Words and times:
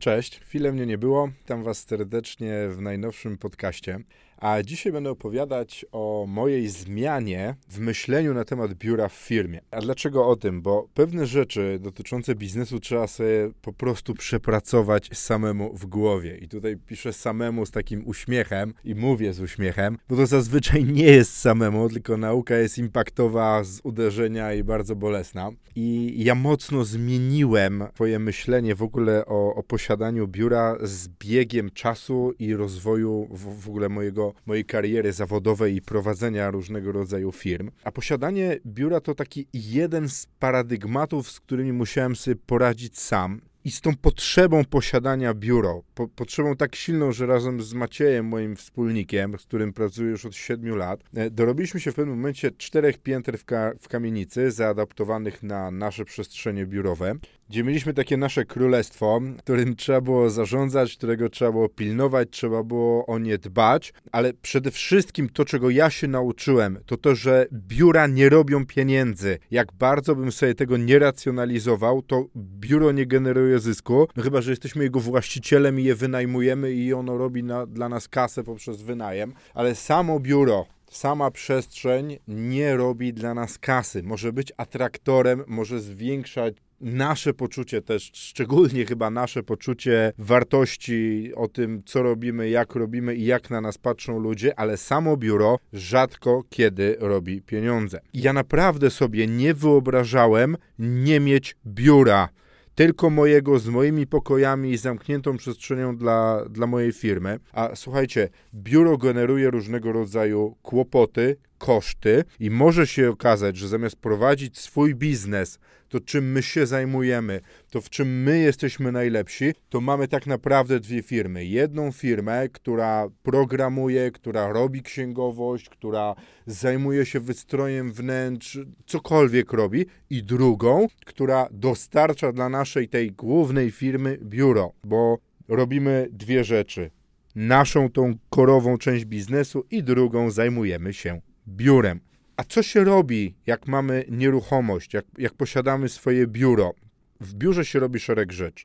Cześć, 0.00 0.40
chwilę 0.40 0.72
mnie 0.72 0.86
nie 0.86 0.98
było. 0.98 1.28
Witam 1.28 1.62
Was 1.62 1.78
serdecznie 1.78 2.52
w 2.68 2.80
najnowszym 2.80 3.38
podcaście. 3.38 4.00
A 4.40 4.62
dzisiaj 4.62 4.92
będę 4.92 5.10
opowiadać 5.10 5.86
o 5.92 6.24
mojej 6.28 6.68
zmianie 6.68 7.54
w 7.68 7.78
myśleniu 7.78 8.34
na 8.34 8.44
temat 8.44 8.74
biura 8.74 9.08
w 9.08 9.12
firmie. 9.12 9.60
A 9.70 9.80
dlaczego 9.80 10.26
o 10.28 10.36
tym? 10.36 10.62
Bo 10.62 10.88
pewne 10.94 11.26
rzeczy 11.26 11.78
dotyczące 11.80 12.34
biznesu 12.34 12.80
trzeba 12.80 13.06
sobie 13.06 13.50
po 13.62 13.72
prostu 13.72 14.14
przepracować 14.14 15.10
samemu 15.12 15.74
w 15.74 15.86
głowie. 15.86 16.38
I 16.38 16.48
tutaj 16.48 16.76
piszę 16.76 17.12
samemu 17.12 17.66
z 17.66 17.70
takim 17.70 18.02
uśmiechem 18.06 18.74
i 18.84 18.94
mówię 18.94 19.32
z 19.32 19.40
uśmiechem, 19.40 19.98
bo 20.08 20.16
to 20.16 20.26
zazwyczaj 20.26 20.84
nie 20.84 21.04
jest 21.04 21.36
samemu, 21.36 21.88
tylko 21.88 22.16
nauka 22.16 22.56
jest 22.56 22.78
impaktowa 22.78 23.64
z 23.64 23.80
uderzenia 23.84 24.54
i 24.54 24.64
bardzo 24.64 24.96
bolesna. 24.96 25.50
I 25.76 26.14
ja 26.24 26.34
mocno 26.34 26.84
zmieniłem 26.84 27.84
swoje 27.94 28.18
myślenie 28.18 28.74
w 28.74 28.82
ogóle 28.82 29.26
o, 29.26 29.54
o 29.54 29.62
posiadaniu 29.62 30.28
biura 30.28 30.76
z 30.82 31.08
biegiem 31.08 31.70
czasu 31.70 32.32
i 32.38 32.54
rozwoju 32.54 33.28
w, 33.30 33.64
w 33.64 33.68
ogóle 33.68 33.88
mojego 33.88 34.29
mojej 34.46 34.64
kariery 34.64 35.12
zawodowej 35.12 35.76
i 35.76 35.82
prowadzenia 35.82 36.50
różnego 36.50 36.92
rodzaju 36.92 37.32
firm. 37.32 37.70
A 37.84 37.92
posiadanie 37.92 38.58
biura 38.66 39.00
to 39.00 39.14
taki 39.14 39.46
jeden 39.54 40.08
z 40.08 40.26
paradygmatów, 40.38 41.30
z 41.30 41.40
którymi 41.40 41.72
musiałem 41.72 42.16
sobie 42.16 42.36
poradzić 42.36 42.98
sam. 42.98 43.40
I 43.64 43.70
z 43.70 43.80
tą 43.80 43.96
potrzebą 43.96 44.64
posiadania 44.64 45.34
biuro, 45.34 45.82
po, 45.94 46.08
potrzebą 46.08 46.56
tak 46.56 46.76
silną, 46.76 47.12
że 47.12 47.26
razem 47.26 47.62
z 47.62 47.74
Maciejem, 47.74 48.26
moim 48.26 48.56
wspólnikiem, 48.56 49.38
z 49.38 49.42
którym 49.42 49.72
pracuję 49.72 50.10
już 50.10 50.26
od 50.26 50.34
7 50.34 50.76
lat, 50.76 51.04
e, 51.14 51.30
dorobiliśmy 51.30 51.80
się 51.80 51.92
w 51.92 51.94
pewnym 51.94 52.16
momencie 52.16 52.50
czterech 52.50 52.98
pięter 52.98 53.38
w, 53.38 53.44
ka 53.44 53.72
w 53.80 53.88
kamienicy, 53.88 54.50
zaadaptowanych 54.50 55.42
na 55.42 55.70
nasze 55.70 56.04
przestrzenie 56.04 56.66
biurowe, 56.66 57.14
gdzie 57.50 57.64
mieliśmy 57.64 57.94
takie 57.94 58.16
nasze 58.16 58.44
królestwo, 58.44 59.20
którym 59.38 59.76
trzeba 59.76 60.00
było 60.00 60.30
zarządzać, 60.30 60.96
którego 60.96 61.28
trzeba 61.28 61.52
było 61.52 61.68
pilnować, 61.68 62.28
trzeba 62.30 62.62
było 62.62 63.06
o 63.06 63.18
nie 63.18 63.38
dbać, 63.38 63.92
ale 64.12 64.32
przede 64.32 64.70
wszystkim 64.70 65.28
to, 65.28 65.44
czego 65.44 65.70
ja 65.70 65.90
się 65.90 66.08
nauczyłem, 66.08 66.78
to 66.86 66.96
to, 66.96 67.14
że 67.14 67.46
biura 67.52 68.06
nie 68.06 68.28
robią 68.28 68.66
pieniędzy. 68.66 69.38
Jak 69.50 69.72
bardzo 69.72 70.16
bym 70.16 70.32
sobie 70.32 70.54
tego 70.54 70.76
nie 70.76 70.98
racjonalizował, 70.98 72.02
to 72.02 72.26
biuro 72.36 72.92
nie 72.92 73.06
generuje 73.06 73.58
zysku, 73.58 74.08
no 74.16 74.22
chyba, 74.22 74.40
że 74.40 74.50
jesteśmy 74.50 74.84
jego 74.84 75.00
właścicielem 75.00 75.80
i 75.80 75.84
je 75.84 75.94
wynajmujemy 75.94 76.72
i 76.72 76.92
ono 76.92 77.18
robi 77.18 77.42
na, 77.42 77.66
dla 77.66 77.88
nas 77.88 78.08
kasę 78.08 78.44
poprzez 78.44 78.82
wynajem, 78.82 79.32
ale 79.54 79.74
samo 79.74 80.20
biuro, 80.20 80.66
sama 80.90 81.30
przestrzeń 81.30 82.18
nie 82.28 82.76
robi 82.76 83.12
dla 83.12 83.34
nas 83.34 83.58
kasy. 83.58 84.02
Może 84.02 84.32
być 84.32 84.52
atraktorem, 84.56 85.44
może 85.46 85.80
zwiększać 85.80 86.54
nasze 86.80 87.34
poczucie 87.34 87.82
też, 87.82 88.10
szczególnie 88.14 88.86
chyba 88.86 89.10
nasze 89.10 89.42
poczucie 89.42 90.12
wartości 90.18 91.30
o 91.34 91.48
tym, 91.48 91.82
co 91.86 92.02
robimy, 92.02 92.48
jak 92.48 92.74
robimy 92.74 93.14
i 93.14 93.24
jak 93.24 93.50
na 93.50 93.60
nas 93.60 93.78
patrzą 93.78 94.18
ludzie, 94.18 94.58
ale 94.58 94.76
samo 94.76 95.16
biuro 95.16 95.58
rzadko 95.72 96.44
kiedy 96.50 96.96
robi 97.00 97.42
pieniądze. 97.42 98.00
Ja 98.14 98.32
naprawdę 98.32 98.90
sobie 98.90 99.26
nie 99.26 99.54
wyobrażałem 99.54 100.56
nie 100.78 101.20
mieć 101.20 101.56
biura 101.66 102.28
tylko 102.74 103.10
mojego, 103.10 103.58
z 103.58 103.68
moimi 103.68 104.06
pokojami 104.06 104.70
i 104.70 104.76
zamkniętą 104.76 105.36
przestrzenią 105.36 105.96
dla, 105.96 106.44
dla 106.50 106.66
mojej 106.66 106.92
firmy. 106.92 107.38
A 107.52 107.70
słuchajcie, 107.74 108.28
biuro 108.54 108.98
generuje 108.98 109.50
różnego 109.50 109.92
rodzaju 109.92 110.56
kłopoty, 110.62 111.36
koszty 111.58 112.24
i 112.38 112.50
może 112.50 112.86
się 112.86 113.10
okazać, 113.10 113.56
że 113.56 113.68
zamiast 113.68 113.96
prowadzić 113.96 114.58
swój 114.58 114.94
biznes, 114.94 115.58
to 115.90 116.00
czym 116.00 116.32
my 116.32 116.42
się 116.42 116.66
zajmujemy, 116.66 117.40
to 117.70 117.80
w 117.80 117.90
czym 117.90 118.22
my 118.22 118.38
jesteśmy 118.38 118.92
najlepsi, 118.92 119.52
to 119.68 119.80
mamy 119.80 120.08
tak 120.08 120.26
naprawdę 120.26 120.80
dwie 120.80 121.02
firmy. 121.02 121.44
Jedną 121.44 121.92
firmę, 121.92 122.48
która 122.48 123.08
programuje, 123.22 124.10
która 124.10 124.52
robi 124.52 124.82
księgowość, 124.82 125.68
która 125.68 126.14
zajmuje 126.46 127.06
się 127.06 127.20
wystrojem 127.20 127.92
wnętrz, 127.92 128.58
cokolwiek 128.86 129.52
robi, 129.52 129.86
i 130.10 130.22
drugą, 130.22 130.86
która 131.06 131.48
dostarcza 131.50 132.32
dla 132.32 132.48
naszej 132.48 132.88
tej 132.88 133.12
głównej 133.12 133.70
firmy 133.70 134.18
biuro, 134.22 134.72
bo 134.84 135.18
robimy 135.48 136.08
dwie 136.12 136.44
rzeczy. 136.44 136.90
Naszą 137.34 137.90
tą 137.90 138.14
korową 138.30 138.78
część 138.78 139.04
biznesu 139.04 139.64
i 139.70 139.82
drugą 139.82 140.30
zajmujemy 140.30 140.92
się 140.92 141.20
biurem. 141.48 142.00
A 142.40 142.44
co 142.44 142.62
się 142.62 142.84
robi, 142.84 143.34
jak 143.46 143.66
mamy 143.68 144.04
nieruchomość, 144.08 144.94
jak, 144.94 145.04
jak 145.18 145.34
posiadamy 145.34 145.88
swoje 145.88 146.26
biuro? 146.26 146.72
W 147.20 147.34
biurze 147.34 147.64
się 147.64 147.78
robi 147.78 148.00
szereg 148.00 148.32
rzeczy. 148.32 148.64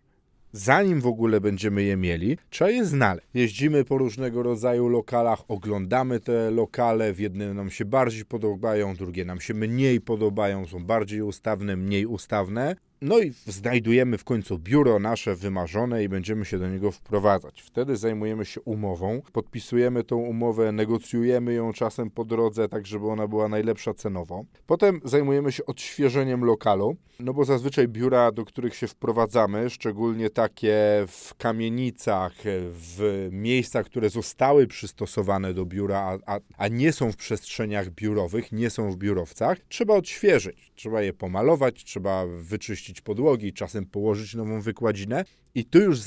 Zanim 0.51 1.01
w 1.01 1.07
ogóle 1.07 1.41
będziemy 1.41 1.83
je 1.83 1.97
mieli, 1.97 2.37
trzeba 2.49 2.71
je 2.71 2.85
znaleźć. 2.85 3.27
Jeździmy 3.33 3.85
po 3.85 3.97
różnego 3.97 4.43
rodzaju 4.43 4.87
lokalach, 4.87 5.39
oglądamy 5.47 6.19
te 6.19 6.51
lokale, 6.51 7.13
w 7.13 7.19
jedne 7.19 7.53
nam 7.53 7.69
się 7.69 7.85
bardziej 7.85 8.25
podobają, 8.25 8.95
drugie 8.95 9.25
nam 9.25 9.41
się 9.41 9.53
mniej 9.53 10.01
podobają, 10.01 10.67
są 10.67 10.85
bardziej 10.85 11.21
ustawne, 11.21 11.75
mniej 11.75 12.05
ustawne. 12.05 12.75
No 13.01 13.19
i 13.19 13.33
znajdujemy 13.47 14.17
w 14.17 14.23
końcu 14.23 14.59
biuro 14.59 14.99
nasze 14.99 15.35
wymarzone 15.35 16.03
i 16.03 16.09
będziemy 16.09 16.45
się 16.45 16.59
do 16.59 16.69
niego 16.69 16.91
wprowadzać. 16.91 17.61
Wtedy 17.61 17.97
zajmujemy 17.97 18.45
się 18.45 18.61
umową, 18.61 19.21
podpisujemy 19.33 20.03
tą 20.03 20.17
umowę, 20.17 20.71
negocjujemy 20.71 21.53
ją 21.53 21.73
czasem 21.73 22.11
po 22.11 22.25
drodze, 22.25 22.69
tak 22.69 22.87
żeby 22.87 23.07
ona 23.07 23.27
była 23.27 23.47
najlepsza 23.47 23.93
cenowo. 23.93 24.45
Potem 24.67 25.01
zajmujemy 25.03 25.51
się 25.51 25.65
odświeżeniem 25.65 26.43
lokalu, 26.43 26.95
no 27.19 27.33
bo 27.33 27.45
zazwyczaj 27.45 27.87
biura, 27.87 28.31
do 28.31 28.45
których 28.45 28.75
się 28.75 28.87
wprowadzamy, 28.87 29.69
szczególnie 29.69 30.29
takie 30.29 31.05
w 31.07 31.35
kamienicach, 31.37 32.33
w 32.71 33.27
miejscach, 33.31 33.85
które 33.85 34.09
zostały 34.09 34.67
przystosowane 34.67 35.53
do 35.53 35.65
biura, 35.65 36.19
a, 36.25 36.39
a 36.57 36.67
nie 36.67 36.93
są 36.93 37.11
w 37.11 37.15
przestrzeniach 37.15 37.89
biurowych, 37.89 38.51
nie 38.51 38.69
są 38.69 38.91
w 38.91 38.97
biurowcach, 38.97 39.57
trzeba 39.69 39.93
odświeżyć. 39.93 40.71
Trzeba 40.75 41.01
je 41.01 41.13
pomalować, 41.13 41.83
trzeba 41.83 42.25
wyczyścić 42.25 42.84
podłogi, 43.01 43.53
czasem 43.53 43.85
położyć 43.85 44.35
nową 44.35 44.61
wykładzinę. 44.61 45.25
I 45.55 45.65
tu 45.65 45.81
już 45.81 45.99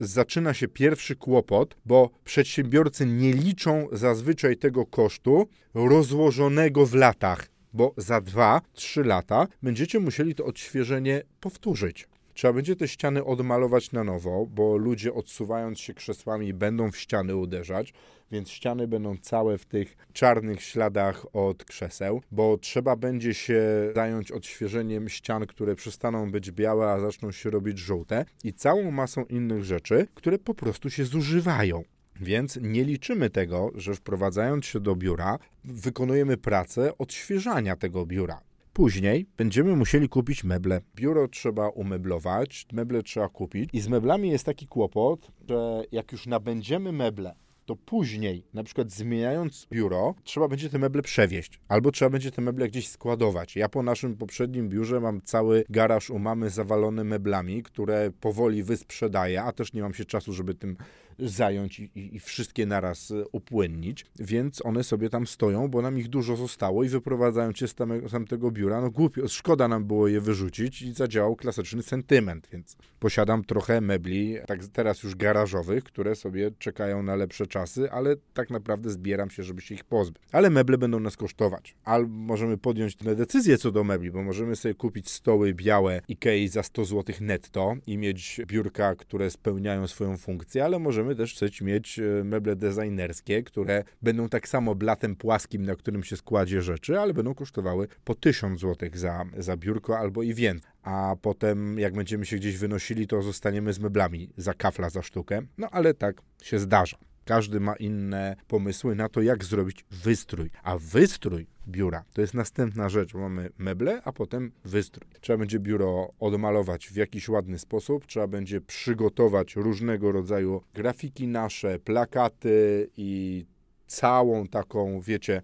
zaczyna 0.00 0.54
się 0.54 0.68
pierwszy 0.68 1.16
kłopot, 1.16 1.76
bo 1.84 2.10
przedsiębiorcy 2.24 3.06
nie 3.06 3.32
liczą 3.32 3.88
zazwyczaj 3.92 4.56
tego 4.56 4.86
kosztu 4.86 5.48
rozłożonego 5.74 6.86
w 6.86 6.94
latach, 6.94 7.48
bo 7.72 7.94
za 7.96 8.18
2-3 8.18 9.04
lata 9.04 9.46
będziecie 9.62 10.00
musieli 10.00 10.34
to 10.34 10.44
odświeżenie 10.44 11.22
powtórzyć. 11.40 12.08
Trzeba 12.42 12.52
będzie 12.52 12.76
te 12.76 12.88
ściany 12.88 13.24
odmalować 13.24 13.92
na 13.92 14.04
nowo, 14.04 14.46
bo 14.46 14.76
ludzie 14.76 15.14
odsuwając 15.14 15.80
się 15.80 15.94
krzesłami 15.94 16.54
będą 16.54 16.90
w 16.90 16.96
ściany 16.96 17.36
uderzać, 17.36 17.92
więc 18.30 18.50
ściany 18.50 18.88
będą 18.88 19.16
całe 19.16 19.58
w 19.58 19.66
tych 19.66 19.96
czarnych 20.12 20.62
śladach 20.62 21.26
od 21.32 21.64
krzeseł, 21.64 22.22
bo 22.32 22.58
trzeba 22.58 22.96
będzie 22.96 23.34
się 23.34 23.62
zająć 23.94 24.32
odświeżeniem 24.32 25.08
ścian, 25.08 25.46
które 25.46 25.74
przestaną 25.74 26.30
być 26.30 26.50
białe, 26.50 26.86
a 26.90 27.00
zaczną 27.00 27.32
się 27.32 27.50
robić 27.50 27.78
żółte 27.78 28.24
i 28.44 28.52
całą 28.52 28.90
masą 28.90 29.24
innych 29.24 29.64
rzeczy, 29.64 30.06
które 30.14 30.38
po 30.38 30.54
prostu 30.54 30.90
się 30.90 31.04
zużywają. 31.04 31.82
Więc 32.20 32.58
nie 32.62 32.84
liczymy 32.84 33.30
tego, 33.30 33.70
że 33.74 33.94
wprowadzając 33.94 34.66
się 34.66 34.80
do 34.80 34.96
biura, 34.96 35.38
wykonujemy 35.64 36.36
pracę 36.36 36.98
odświeżania 36.98 37.76
tego 37.76 38.06
biura. 38.06 38.40
Później 38.72 39.26
będziemy 39.36 39.76
musieli 39.76 40.08
kupić 40.08 40.44
meble. 40.44 40.80
Biuro 40.96 41.28
trzeba 41.28 41.68
umeblować, 41.68 42.66
meble 42.72 43.02
trzeba 43.02 43.28
kupić. 43.28 43.70
I 43.72 43.80
z 43.80 43.88
meblami 43.88 44.30
jest 44.30 44.44
taki 44.44 44.66
kłopot, 44.66 45.32
że 45.48 45.82
jak 45.92 46.12
już 46.12 46.26
nabędziemy 46.26 46.92
meble, 46.92 47.34
to 47.66 47.76
później, 47.76 48.46
na 48.54 48.64
przykład 48.64 48.90
zmieniając 48.90 49.66
biuro, 49.72 50.14
trzeba 50.24 50.48
będzie 50.48 50.70
te 50.70 50.78
meble 50.78 51.02
przewieźć, 51.02 51.60
albo 51.68 51.92
trzeba 51.92 52.10
będzie 52.10 52.30
te 52.30 52.42
meble 52.42 52.68
gdzieś 52.68 52.88
składować. 52.88 53.56
Ja 53.56 53.68
po 53.68 53.82
naszym 53.82 54.16
poprzednim 54.16 54.68
biurze 54.68 55.00
mam 55.00 55.20
cały 55.22 55.64
garaż 55.68 56.10
u 56.10 56.18
mamy 56.18 56.50
zawalony 56.50 57.04
meblami, 57.04 57.62
które 57.62 58.10
powoli 58.20 58.62
wysprzedaję, 58.62 59.42
a 59.42 59.52
też 59.52 59.72
nie 59.72 59.82
mam 59.82 59.94
się 59.94 60.04
czasu, 60.04 60.32
żeby 60.32 60.54
tym 60.54 60.76
zająć 61.18 61.80
i, 61.80 61.90
i, 61.94 62.20
wszystkie 62.20 62.66
naraz 62.66 63.10
e, 63.10 63.24
upłynnić, 63.32 64.06
więc 64.18 64.66
one 64.66 64.84
sobie 64.84 65.10
tam 65.10 65.26
stoją, 65.26 65.68
bo 65.68 65.82
nam 65.82 65.98
ich 65.98 66.08
dużo 66.08 66.36
zostało 66.36 66.84
i 66.84 66.88
wyprowadzając 66.88 67.58
się 67.58 67.68
z 67.68 67.74
tamtego 68.10 68.50
biura, 68.50 68.80
no 68.80 68.90
głupio, 68.90 69.28
szkoda 69.28 69.68
nam 69.68 69.84
było 69.84 70.08
je 70.08 70.20
wyrzucić 70.20 70.82
i 70.82 70.92
zadziałał 70.92 71.36
klasyczny 71.36 71.82
sentyment, 71.82 72.48
więc 72.52 72.76
posiadam 73.00 73.44
trochę 73.44 73.80
mebli, 73.80 74.36
tak 74.46 74.66
teraz 74.66 75.02
już 75.02 75.14
garażowych, 75.14 75.84
które 75.84 76.14
sobie 76.14 76.50
czekają 76.58 77.02
na 77.02 77.16
lepsze 77.16 77.46
czasy, 77.46 77.90
ale 77.90 78.16
tak 78.34 78.50
naprawdę 78.50 78.90
zbieram 78.90 79.30
się, 79.30 79.42
żeby 79.42 79.60
się 79.60 79.74
ich 79.74 79.84
pozbyć. 79.84 80.22
Ale 80.32 80.50
meble 80.50 80.78
będą 80.78 81.00
nas 81.00 81.16
kosztować. 81.16 81.74
Albo 81.84 82.14
możemy 82.14 82.58
podjąć 82.58 82.96
decyzję 82.96 83.58
co 83.58 83.70
do 83.70 83.84
mebli, 83.84 84.10
bo 84.10 84.22
możemy 84.22 84.56
sobie 84.56 84.74
kupić 84.74 85.10
stoły 85.10 85.54
białe 85.54 86.00
Ikei 86.08 86.48
za 86.48 86.62
100 86.62 86.84
zł 86.84 87.16
netto 87.20 87.74
i 87.86 87.98
mieć 87.98 88.40
biurka, 88.46 88.94
które 88.94 89.30
spełniają 89.30 89.86
swoją 89.86 90.16
funkcję, 90.16 90.64
ale 90.64 90.78
możemy 90.78 91.11
możemy 91.12 91.26
też 91.26 91.34
chcieć 91.34 91.62
mieć 91.62 91.98
e, 91.98 92.24
meble 92.24 92.56
designerskie, 92.56 93.42
które 93.42 93.84
będą 94.02 94.28
tak 94.28 94.48
samo 94.48 94.74
blatem 94.74 95.16
płaskim, 95.16 95.62
na 95.62 95.76
którym 95.76 96.02
się 96.02 96.16
składzie 96.16 96.62
rzeczy, 96.62 97.00
ale 97.00 97.14
będą 97.14 97.34
kosztowały 97.34 97.88
po 98.04 98.14
1000 98.14 98.60
zł 98.60 98.90
za, 98.94 99.24
za 99.38 99.56
biurko 99.56 99.98
albo 99.98 100.22
i 100.22 100.34
więcej. 100.34 100.70
A 100.82 101.16
potem, 101.22 101.78
jak 101.78 101.94
będziemy 101.94 102.26
się 102.26 102.36
gdzieś 102.36 102.56
wynosili, 102.56 103.06
to 103.06 103.22
zostaniemy 103.22 103.72
z 103.72 103.78
meblami 103.78 104.30
za 104.36 104.54
kafla 104.54 104.90
za 104.90 105.02
sztukę. 105.02 105.42
No 105.58 105.68
ale 105.70 105.94
tak 105.94 106.22
się 106.42 106.58
zdarza. 106.58 106.96
Każdy 107.24 107.60
ma 107.60 107.76
inne 107.76 108.36
pomysły 108.48 108.94
na 108.94 109.08
to, 109.08 109.22
jak 109.22 109.44
zrobić 109.44 109.84
wystrój. 109.90 110.50
A 110.62 110.78
wystrój 110.78 111.46
biura 111.68 112.04
to 112.12 112.20
jest 112.20 112.34
następna 112.34 112.88
rzecz. 112.88 113.14
Mamy 113.14 113.50
meble, 113.58 114.02
a 114.04 114.12
potem 114.12 114.52
wystrój. 114.64 115.10
Trzeba 115.20 115.38
będzie 115.38 115.58
biuro 115.58 116.12
odmalować 116.20 116.88
w 116.88 116.96
jakiś 116.96 117.28
ładny 117.28 117.58
sposób, 117.58 118.06
trzeba 118.06 118.26
będzie 118.26 118.60
przygotować 118.60 119.56
różnego 119.56 120.12
rodzaju 120.12 120.62
grafiki 120.74 121.28
nasze, 121.28 121.78
plakaty 121.78 122.90
i 122.96 123.46
całą 123.86 124.46
taką, 124.46 125.00
wiecie, 125.00 125.42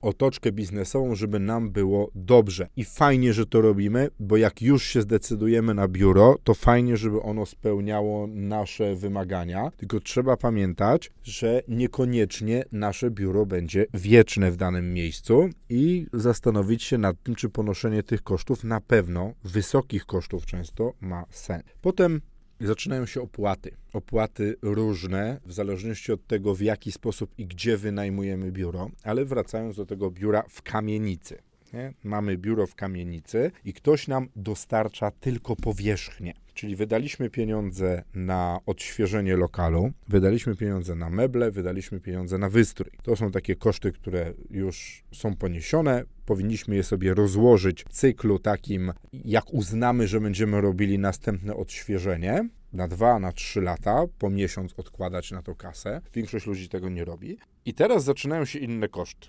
otoczkę 0.00 0.52
biznesową, 0.52 1.14
żeby 1.14 1.40
nam 1.40 1.70
było 1.70 2.10
dobrze. 2.14 2.68
I 2.76 2.84
fajnie, 2.84 3.32
że 3.32 3.46
to 3.46 3.60
robimy, 3.60 4.08
bo 4.18 4.36
jak 4.36 4.62
już 4.62 4.84
się 4.84 5.02
zdecydujemy 5.02 5.74
na 5.74 5.88
biuro, 5.88 6.36
to 6.44 6.54
fajnie, 6.54 6.96
żeby 6.96 7.22
ono 7.22 7.46
spełniało 7.46 8.26
nasze 8.26 8.96
wymagania. 8.96 9.70
Tylko 9.76 10.00
trzeba 10.00 10.36
pamiętać, 10.36 11.10
że 11.22 11.62
niekoniecznie 11.68 12.64
nasze 12.72 13.10
biuro 13.10 13.46
będzie 13.46 13.86
wieczne 13.94 14.50
w 14.50 14.56
danym 14.56 14.94
miejscu 14.94 15.48
i 15.68 16.06
zastanowić 16.12 16.82
się 16.82 16.98
nad 16.98 17.22
tym, 17.22 17.34
czy 17.34 17.48
ponoszenie 17.48 18.02
tych 18.02 18.22
kosztów 18.22 18.64
na 18.64 18.80
pewno, 18.80 19.32
wysokich 19.44 20.06
kosztów 20.06 20.46
często, 20.46 20.92
ma 21.00 21.24
sens. 21.30 21.62
Potem 21.80 22.20
zaczynają 22.66 23.06
się 23.06 23.22
opłaty. 23.22 23.76
Opłaty 23.92 24.56
różne, 24.62 25.40
w 25.46 25.52
zależności 25.52 26.12
od 26.12 26.26
tego, 26.26 26.54
w 26.54 26.60
jaki 26.60 26.92
sposób 26.92 27.30
i 27.38 27.46
gdzie 27.46 27.76
wynajmujemy 27.76 28.52
biuro, 28.52 28.90
ale 29.02 29.24
wracając 29.24 29.76
do 29.76 29.86
tego 29.86 30.10
biura 30.10 30.44
w 30.48 30.62
kamienicy. 30.62 31.42
Nie? 31.72 31.92
Mamy 32.04 32.38
biuro 32.38 32.66
w 32.66 32.74
kamienicy 32.74 33.50
i 33.64 33.72
ktoś 33.72 34.08
nam 34.08 34.28
dostarcza 34.36 35.10
tylko 35.10 35.56
powierzchnię. 35.56 36.34
Czyli 36.60 36.76
wydaliśmy 36.76 37.30
pieniądze 37.30 38.02
na 38.14 38.60
odświeżenie 38.66 39.36
lokalu, 39.36 39.92
wydaliśmy 40.08 40.56
pieniądze 40.56 40.94
na 40.94 41.10
meble, 41.10 41.50
wydaliśmy 41.50 42.00
pieniądze 42.00 42.38
na 42.38 42.48
wystrój. 42.48 42.90
To 43.02 43.16
są 43.16 43.30
takie 43.30 43.56
koszty, 43.56 43.92
które 43.92 44.34
już 44.50 45.04
są 45.12 45.36
poniesione. 45.36 46.04
Powinniśmy 46.26 46.76
je 46.76 46.82
sobie 46.82 47.14
rozłożyć 47.14 47.84
w 47.84 47.88
cyklu 47.88 48.38
takim, 48.38 48.92
jak 49.12 49.54
uznamy, 49.54 50.06
że 50.06 50.20
będziemy 50.20 50.60
robili 50.60 50.98
następne 50.98 51.56
odświeżenie. 51.56 52.48
Na 52.72 52.88
dwa, 52.88 53.18
na 53.18 53.32
trzy 53.32 53.60
lata, 53.60 54.04
po 54.18 54.30
miesiąc 54.30 54.74
odkładać 54.76 55.30
na 55.30 55.42
to 55.42 55.54
kasę. 55.54 56.00
Większość 56.14 56.46
ludzi 56.46 56.68
tego 56.68 56.88
nie 56.88 57.04
robi. 57.04 57.38
I 57.64 57.74
teraz 57.74 58.04
zaczynają 58.04 58.44
się 58.44 58.58
inne 58.58 58.88
koszty. 58.88 59.28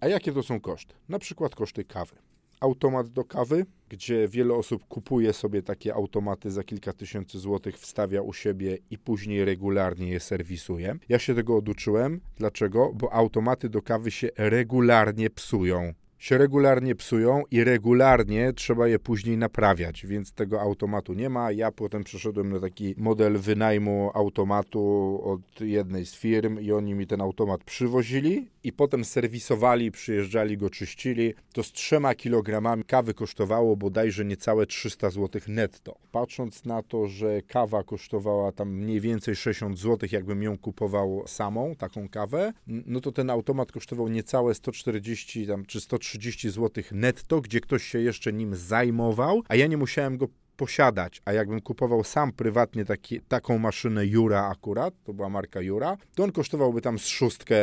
A 0.00 0.08
jakie 0.08 0.32
to 0.32 0.42
są 0.42 0.60
koszty? 0.60 0.94
Na 1.08 1.18
przykład 1.18 1.54
koszty 1.54 1.84
kawy. 1.84 2.16
Automat 2.62 3.08
do 3.08 3.24
kawy, 3.24 3.66
gdzie 3.88 4.28
wiele 4.28 4.54
osób 4.54 4.84
kupuje 4.88 5.32
sobie 5.32 5.62
takie 5.62 5.94
automaty 5.94 6.50
za 6.50 6.64
kilka 6.64 6.92
tysięcy 6.92 7.38
złotych, 7.38 7.78
wstawia 7.78 8.22
u 8.22 8.32
siebie 8.32 8.78
i 8.90 8.98
później 8.98 9.44
regularnie 9.44 10.08
je 10.08 10.20
serwisuje. 10.20 10.96
Ja 11.08 11.18
się 11.18 11.34
tego 11.34 11.56
oduczyłem. 11.56 12.20
Dlaczego? 12.36 12.92
Bo 12.94 13.12
automaty 13.12 13.68
do 13.68 13.82
kawy 13.82 14.10
się 14.10 14.28
regularnie 14.36 15.30
psują 15.30 15.92
się 16.22 16.38
regularnie 16.38 16.94
psują 16.94 17.42
i 17.50 17.64
regularnie 17.64 18.52
trzeba 18.52 18.88
je 18.88 18.98
później 18.98 19.36
naprawiać, 19.36 20.06
więc 20.06 20.32
tego 20.32 20.60
automatu 20.60 21.14
nie 21.14 21.28
ma. 21.28 21.52
Ja 21.52 21.72
potem 21.72 22.04
przeszedłem 22.04 22.52
na 22.52 22.60
taki 22.60 22.94
model 22.98 23.38
wynajmu 23.38 24.10
automatu 24.14 25.20
od 25.24 25.60
jednej 25.60 26.06
z 26.06 26.14
firm 26.14 26.60
i 26.60 26.72
oni 26.72 26.94
mi 26.94 27.06
ten 27.06 27.20
automat 27.20 27.64
przywozili 27.64 28.48
i 28.64 28.72
potem 28.72 29.04
serwisowali, 29.04 29.90
przyjeżdżali, 29.90 30.58
go 30.58 30.70
czyścili. 30.70 31.34
To 31.52 31.62
z 31.62 31.72
trzema 31.72 32.14
kilogramami 32.14 32.84
kawy 32.84 33.14
kosztowało 33.14 33.76
bodajże 33.76 34.24
niecałe 34.24 34.66
300 34.66 35.10
zł 35.10 35.40
netto. 35.48 35.96
Patrząc 36.12 36.64
na 36.64 36.82
to, 36.82 37.08
że 37.08 37.42
kawa 37.42 37.82
kosztowała 37.82 38.52
tam 38.52 38.70
mniej 38.70 39.00
więcej 39.00 39.36
60 39.36 39.78
zł, 39.78 40.08
jakbym 40.12 40.42
ją 40.42 40.58
kupował 40.58 41.22
samą, 41.26 41.74
taką 41.78 42.08
kawę, 42.08 42.52
no 42.66 43.00
to 43.00 43.12
ten 43.12 43.30
automat 43.30 43.72
kosztował 43.72 44.08
niecałe 44.08 44.54
140 44.54 45.46
tam, 45.46 45.66
czy 45.66 45.80
130 45.80 46.11
zł 46.50 46.84
netto, 46.92 47.40
gdzie 47.40 47.60
ktoś 47.60 47.84
się 47.84 48.00
jeszcze 48.00 48.32
nim 48.32 48.56
zajmował, 48.56 49.42
a 49.48 49.56
ja 49.56 49.66
nie 49.66 49.76
musiałem 49.76 50.16
go 50.16 50.28
posiadać, 50.56 51.22
a 51.24 51.32
jakbym 51.32 51.60
kupował 51.60 52.04
sam 52.04 52.32
prywatnie 52.32 52.84
taki, 52.84 53.20
taką 53.20 53.58
maszynę 53.58 54.06
Jura 54.06 54.48
akurat, 54.48 54.94
to 55.04 55.14
była 55.14 55.28
marka 55.28 55.60
Jura, 55.60 55.96
to 56.14 56.24
on 56.24 56.32
kosztowałby 56.32 56.80
tam 56.80 56.98
z 56.98 57.06
szóstkę 57.06 57.54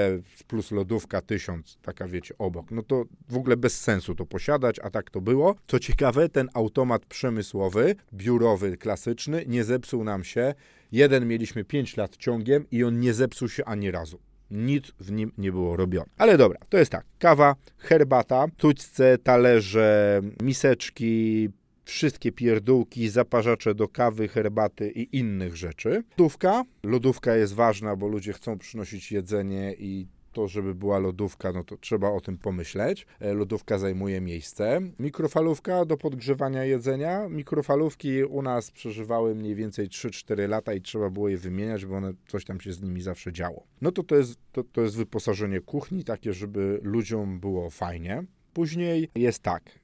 plus 0.48 0.72
lodówka 0.72 1.22
tysiąc, 1.22 1.78
taka 1.81 2.07
wiecie, 2.07 2.36
obok. 2.38 2.72
No 2.72 2.84
to 2.84 3.06
w 3.30 3.38
ogóle 3.38 3.57
bez 3.57 3.81
sensu 3.81 4.16
to 4.16 4.25
posiadać, 4.25 4.80
a 4.80 4.90
tak 4.90 5.10
to 5.10 5.22
było. 5.22 5.56
Co 5.68 5.80
ciekawe, 5.80 6.30
ten 6.30 6.50
automat 6.54 7.06
przemysłowy, 7.06 7.95
biurowy, 8.13 8.78
klasyczny, 8.78 9.44
nie 9.48 9.63
zepsuł 9.63 10.04
nam 10.04 10.24
się. 10.24 10.54
Jeden 10.92 11.28
mieliśmy 11.28 11.63
5 11.63 11.98
lat 11.98 12.18
ciągiem 12.18 12.66
i 12.72 12.84
on 12.84 13.00
nie 13.00 13.13
zepsuł 13.13 13.50
się 13.50 13.66
ani 13.66 13.92
razu 13.92 14.29
nic 14.51 14.92
w 15.00 15.12
nim 15.12 15.31
nie 15.38 15.51
było 15.51 15.78
robione. 15.78 16.10
Ale 16.18 16.38
dobra, 16.38 16.60
to 16.69 16.78
jest 16.78 16.92
tak. 16.92 17.06
Kawa, 17.19 17.56
herbata, 17.78 18.46
tućce, 18.57 19.18
talerze, 19.18 20.22
miseczki, 20.42 21.50
wszystkie 21.86 22.31
pierdółki, 22.31 23.10
zaparzacze 23.10 23.75
do 23.75 23.88
kawy, 23.88 24.28
herbaty 24.28 24.92
i 24.92 25.18
innych 25.18 25.56
rzeczy. 25.56 26.04
Lodówka. 26.10 26.63
Lodówka 26.84 27.36
jest 27.36 27.54
ważna, 27.54 27.96
bo 27.96 28.07
ludzie 28.07 28.34
chcą 28.34 28.57
przynosić 28.57 29.12
jedzenie 29.12 29.75
i 29.80 30.07
to, 30.40 30.48
żeby 30.48 30.76
była 30.76 31.00
lodówka, 31.00 31.52
no 31.52 31.64
to 31.64 31.78
trzeba 31.78 32.12
o 32.12 32.22
tym 32.22 32.38
pomyśleć. 32.38 33.06
E, 33.20 33.34
lodówka 33.34 33.78
zajmuje 33.78 34.22
miejsce. 34.22 34.82
Mikrofalówka 35.00 35.86
do 35.86 35.98
podgrzewania 35.98 36.64
jedzenia. 36.64 37.30
Mikrofalówki 37.30 38.24
u 38.24 38.42
nas 38.42 38.72
przeżywały 38.72 39.36
mniej 39.36 39.56
więcej 39.56 39.88
3-4 39.88 40.50
lata 40.50 40.74
i 40.74 40.82
trzeba 40.82 41.10
było 41.10 41.30
je 41.30 41.38
wymieniać, 41.38 41.86
bo 41.86 41.96
one, 41.96 42.14
coś 42.28 42.46
tam 42.46 42.62
się 42.62 42.74
z 42.74 42.82
nimi 42.82 43.02
zawsze 43.02 43.32
działo. 43.32 43.64
No 43.82 43.92
to 43.92 44.04
to 44.04 44.16
jest, 44.16 44.40
to, 44.52 44.64
to 44.64 44.82
jest 44.82 44.98
wyposażenie 44.98 45.62
kuchni, 45.62 46.04
takie, 46.04 46.34
żeby 46.34 46.80
ludziom 46.84 47.40
było 47.40 47.70
fajnie. 47.70 48.24
Później 48.54 49.10
jest 49.16 49.44
tak, 49.44 49.80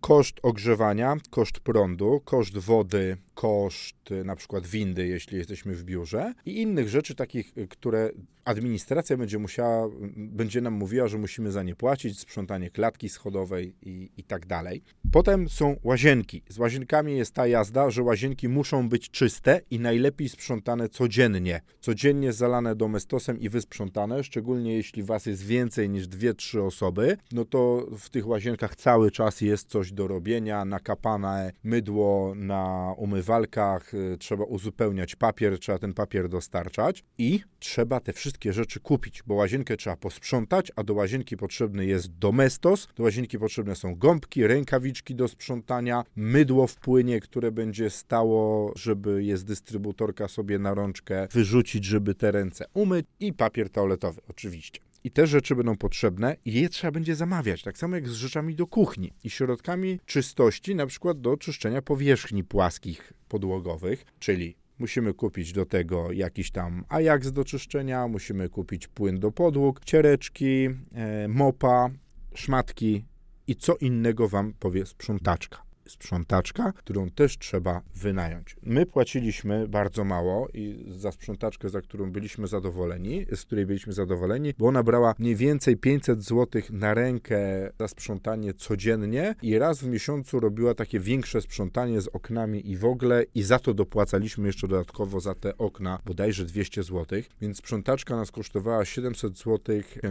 koszt 0.00 0.36
ogrzewania, 0.42 1.16
koszt 1.30 1.60
prądu, 1.60 2.20
koszt 2.24 2.58
wody, 2.58 3.16
koszt 3.38 4.10
y, 4.10 4.24
na 4.24 4.36
przykład 4.36 4.66
windy, 4.66 5.06
jeśli 5.06 5.38
jesteśmy 5.38 5.74
w 5.74 5.84
biurze 5.84 6.34
i 6.46 6.62
innych 6.62 6.88
rzeczy 6.88 7.14
takich, 7.14 7.58
y, 7.58 7.68
które 7.68 8.10
administracja 8.44 9.16
będzie 9.16 9.38
musiała, 9.38 9.88
będzie 10.16 10.60
nam 10.60 10.74
mówiła, 10.74 11.08
że 11.08 11.18
musimy 11.18 11.52
za 11.52 11.62
nie 11.62 11.76
płacić, 11.76 12.20
sprzątanie 12.20 12.70
klatki 12.70 13.08
schodowej 13.08 13.74
i, 13.82 14.10
i 14.16 14.24
tak 14.24 14.46
dalej. 14.46 14.82
Potem 15.12 15.48
są 15.48 15.76
łazienki. 15.84 16.42
Z 16.48 16.58
łazienkami 16.58 17.16
jest 17.16 17.34
ta 17.34 17.46
jazda, 17.46 17.90
że 17.90 18.02
łazienki 18.02 18.48
muszą 18.48 18.88
być 18.88 19.10
czyste 19.10 19.60
i 19.70 19.80
najlepiej 19.80 20.28
sprzątane 20.28 20.88
codziennie. 20.88 21.60
Codziennie 21.80 22.32
zalane 22.32 22.76
domestosem 22.76 23.40
i 23.40 23.48
wysprzątane, 23.48 24.24
szczególnie 24.24 24.74
jeśli 24.74 25.02
was 25.02 25.26
jest 25.26 25.42
więcej 25.42 25.90
niż 25.90 26.08
dwie, 26.08 26.34
trzy 26.34 26.62
osoby, 26.62 27.16
no 27.32 27.44
to 27.44 27.86
w 27.98 28.10
tych 28.10 28.26
łazienkach 28.26 28.76
cały 28.76 29.10
czas 29.10 29.40
jest 29.40 29.68
coś 29.68 29.92
do 29.92 30.08
robienia, 30.08 30.64
nakapane 30.64 31.52
mydło 31.64 32.34
na 32.34 32.94
umywalnię 32.96 33.27
walkach, 33.28 33.94
y, 33.94 34.16
trzeba 34.18 34.44
uzupełniać 34.44 35.16
papier, 35.16 35.58
trzeba 35.58 35.78
ten 35.78 35.94
papier 35.94 36.28
dostarczać 36.28 37.04
i 37.18 37.40
trzeba 37.58 38.00
te 38.00 38.12
wszystkie 38.12 38.52
rzeczy 38.52 38.80
kupić, 38.80 39.22
bo 39.26 39.34
łazienkę 39.34 39.76
trzeba 39.76 39.96
posprzątać, 39.96 40.72
a 40.76 40.82
do 40.82 40.94
łazienki 40.94 41.36
potrzebny 41.36 41.86
jest 41.86 42.18
domestos, 42.18 42.88
do 42.96 43.02
łazienki 43.02 43.38
potrzebne 43.38 43.76
są 43.76 43.94
gąbki, 43.94 44.46
rękawiczki 44.46 45.14
do 45.14 45.28
sprzątania, 45.28 46.04
mydło 46.16 46.66
w 46.66 46.76
płynie, 46.76 47.20
które 47.20 47.52
będzie 47.52 47.90
stało, 47.90 48.72
żeby 48.76 49.24
jest 49.24 49.46
dystrybutorka 49.46 50.28
sobie 50.28 50.58
na 50.58 50.74
rączkę 50.74 51.28
wyrzucić, 51.32 51.84
żeby 51.84 52.14
te 52.14 52.32
ręce 52.32 52.64
umyć 52.74 53.06
i 53.20 53.32
papier 53.32 53.70
toaletowy 53.70 54.20
oczywiście. 54.28 54.87
I 55.04 55.10
te 55.10 55.26
rzeczy 55.26 55.56
będą 55.56 55.76
potrzebne 55.76 56.36
i 56.44 56.52
je 56.52 56.68
trzeba 56.68 56.90
będzie 56.90 57.14
zamawiać, 57.14 57.62
tak 57.62 57.78
samo 57.78 57.96
jak 57.96 58.08
z 58.08 58.12
rzeczami 58.12 58.54
do 58.54 58.66
kuchni 58.66 59.12
i 59.24 59.30
środkami 59.30 60.00
czystości, 60.06 60.74
na 60.74 60.86
przykład 60.86 61.20
do 61.20 61.36
czyszczenia 61.36 61.82
powierzchni 61.82 62.44
płaskich 62.44 63.12
podłogowych, 63.28 64.04
czyli 64.18 64.56
musimy 64.78 65.14
kupić 65.14 65.52
do 65.52 65.66
tego 65.66 66.12
jakiś 66.12 66.50
tam 66.50 66.84
Ajax 66.88 67.32
do 67.32 67.44
czyszczenia, 67.44 68.08
musimy 68.08 68.48
kupić 68.48 68.88
płyn 68.88 69.20
do 69.20 69.32
podłóg, 69.32 69.84
ciereczki, 69.84 70.68
e, 70.94 71.28
mopa, 71.28 71.90
szmatki 72.34 73.04
i 73.46 73.56
co 73.56 73.76
innego 73.76 74.28
wam 74.28 74.52
powie 74.58 74.86
sprzątaczka. 74.86 75.67
Sprzątaczka, 75.88 76.72
którą 76.72 77.10
też 77.10 77.38
trzeba 77.38 77.82
wynająć. 77.94 78.56
My 78.62 78.86
płaciliśmy 78.86 79.68
bardzo 79.68 80.04
mało 80.04 80.48
i 80.54 80.86
za 80.88 81.12
sprzątaczkę, 81.12 81.68
za 81.68 81.80
którą 81.80 82.12
byliśmy 82.12 82.46
zadowoleni, 82.46 83.26
z 83.34 83.44
której 83.44 83.66
byliśmy 83.66 83.92
zadowoleni, 83.92 84.54
bo 84.58 84.66
ona 84.66 84.82
brała 84.82 85.14
mniej 85.18 85.36
więcej 85.36 85.76
500 85.76 86.22
zł 86.22 86.62
na 86.70 86.94
rękę 86.94 87.38
za 87.78 87.88
sprzątanie 87.88 88.54
codziennie 88.54 89.34
i 89.42 89.58
raz 89.58 89.80
w 89.80 89.86
miesiącu 89.86 90.40
robiła 90.40 90.74
takie 90.74 91.00
większe 91.00 91.40
sprzątanie 91.40 92.00
z 92.00 92.08
oknami 92.08 92.70
i 92.70 92.76
w 92.76 92.84
ogóle 92.84 93.24
i 93.34 93.42
za 93.42 93.58
to 93.58 93.74
dopłacaliśmy 93.74 94.46
jeszcze 94.46 94.68
dodatkowo 94.68 95.20
za 95.20 95.34
te 95.34 95.58
okna 95.58 95.98
bodajże 96.06 96.44
200 96.44 96.82
zł, 96.82 97.22
więc 97.40 97.58
sprzątaczka 97.58 98.16
nas 98.16 98.30
kosztowała 98.30 98.84
700 98.84 99.38
zł 99.38 99.58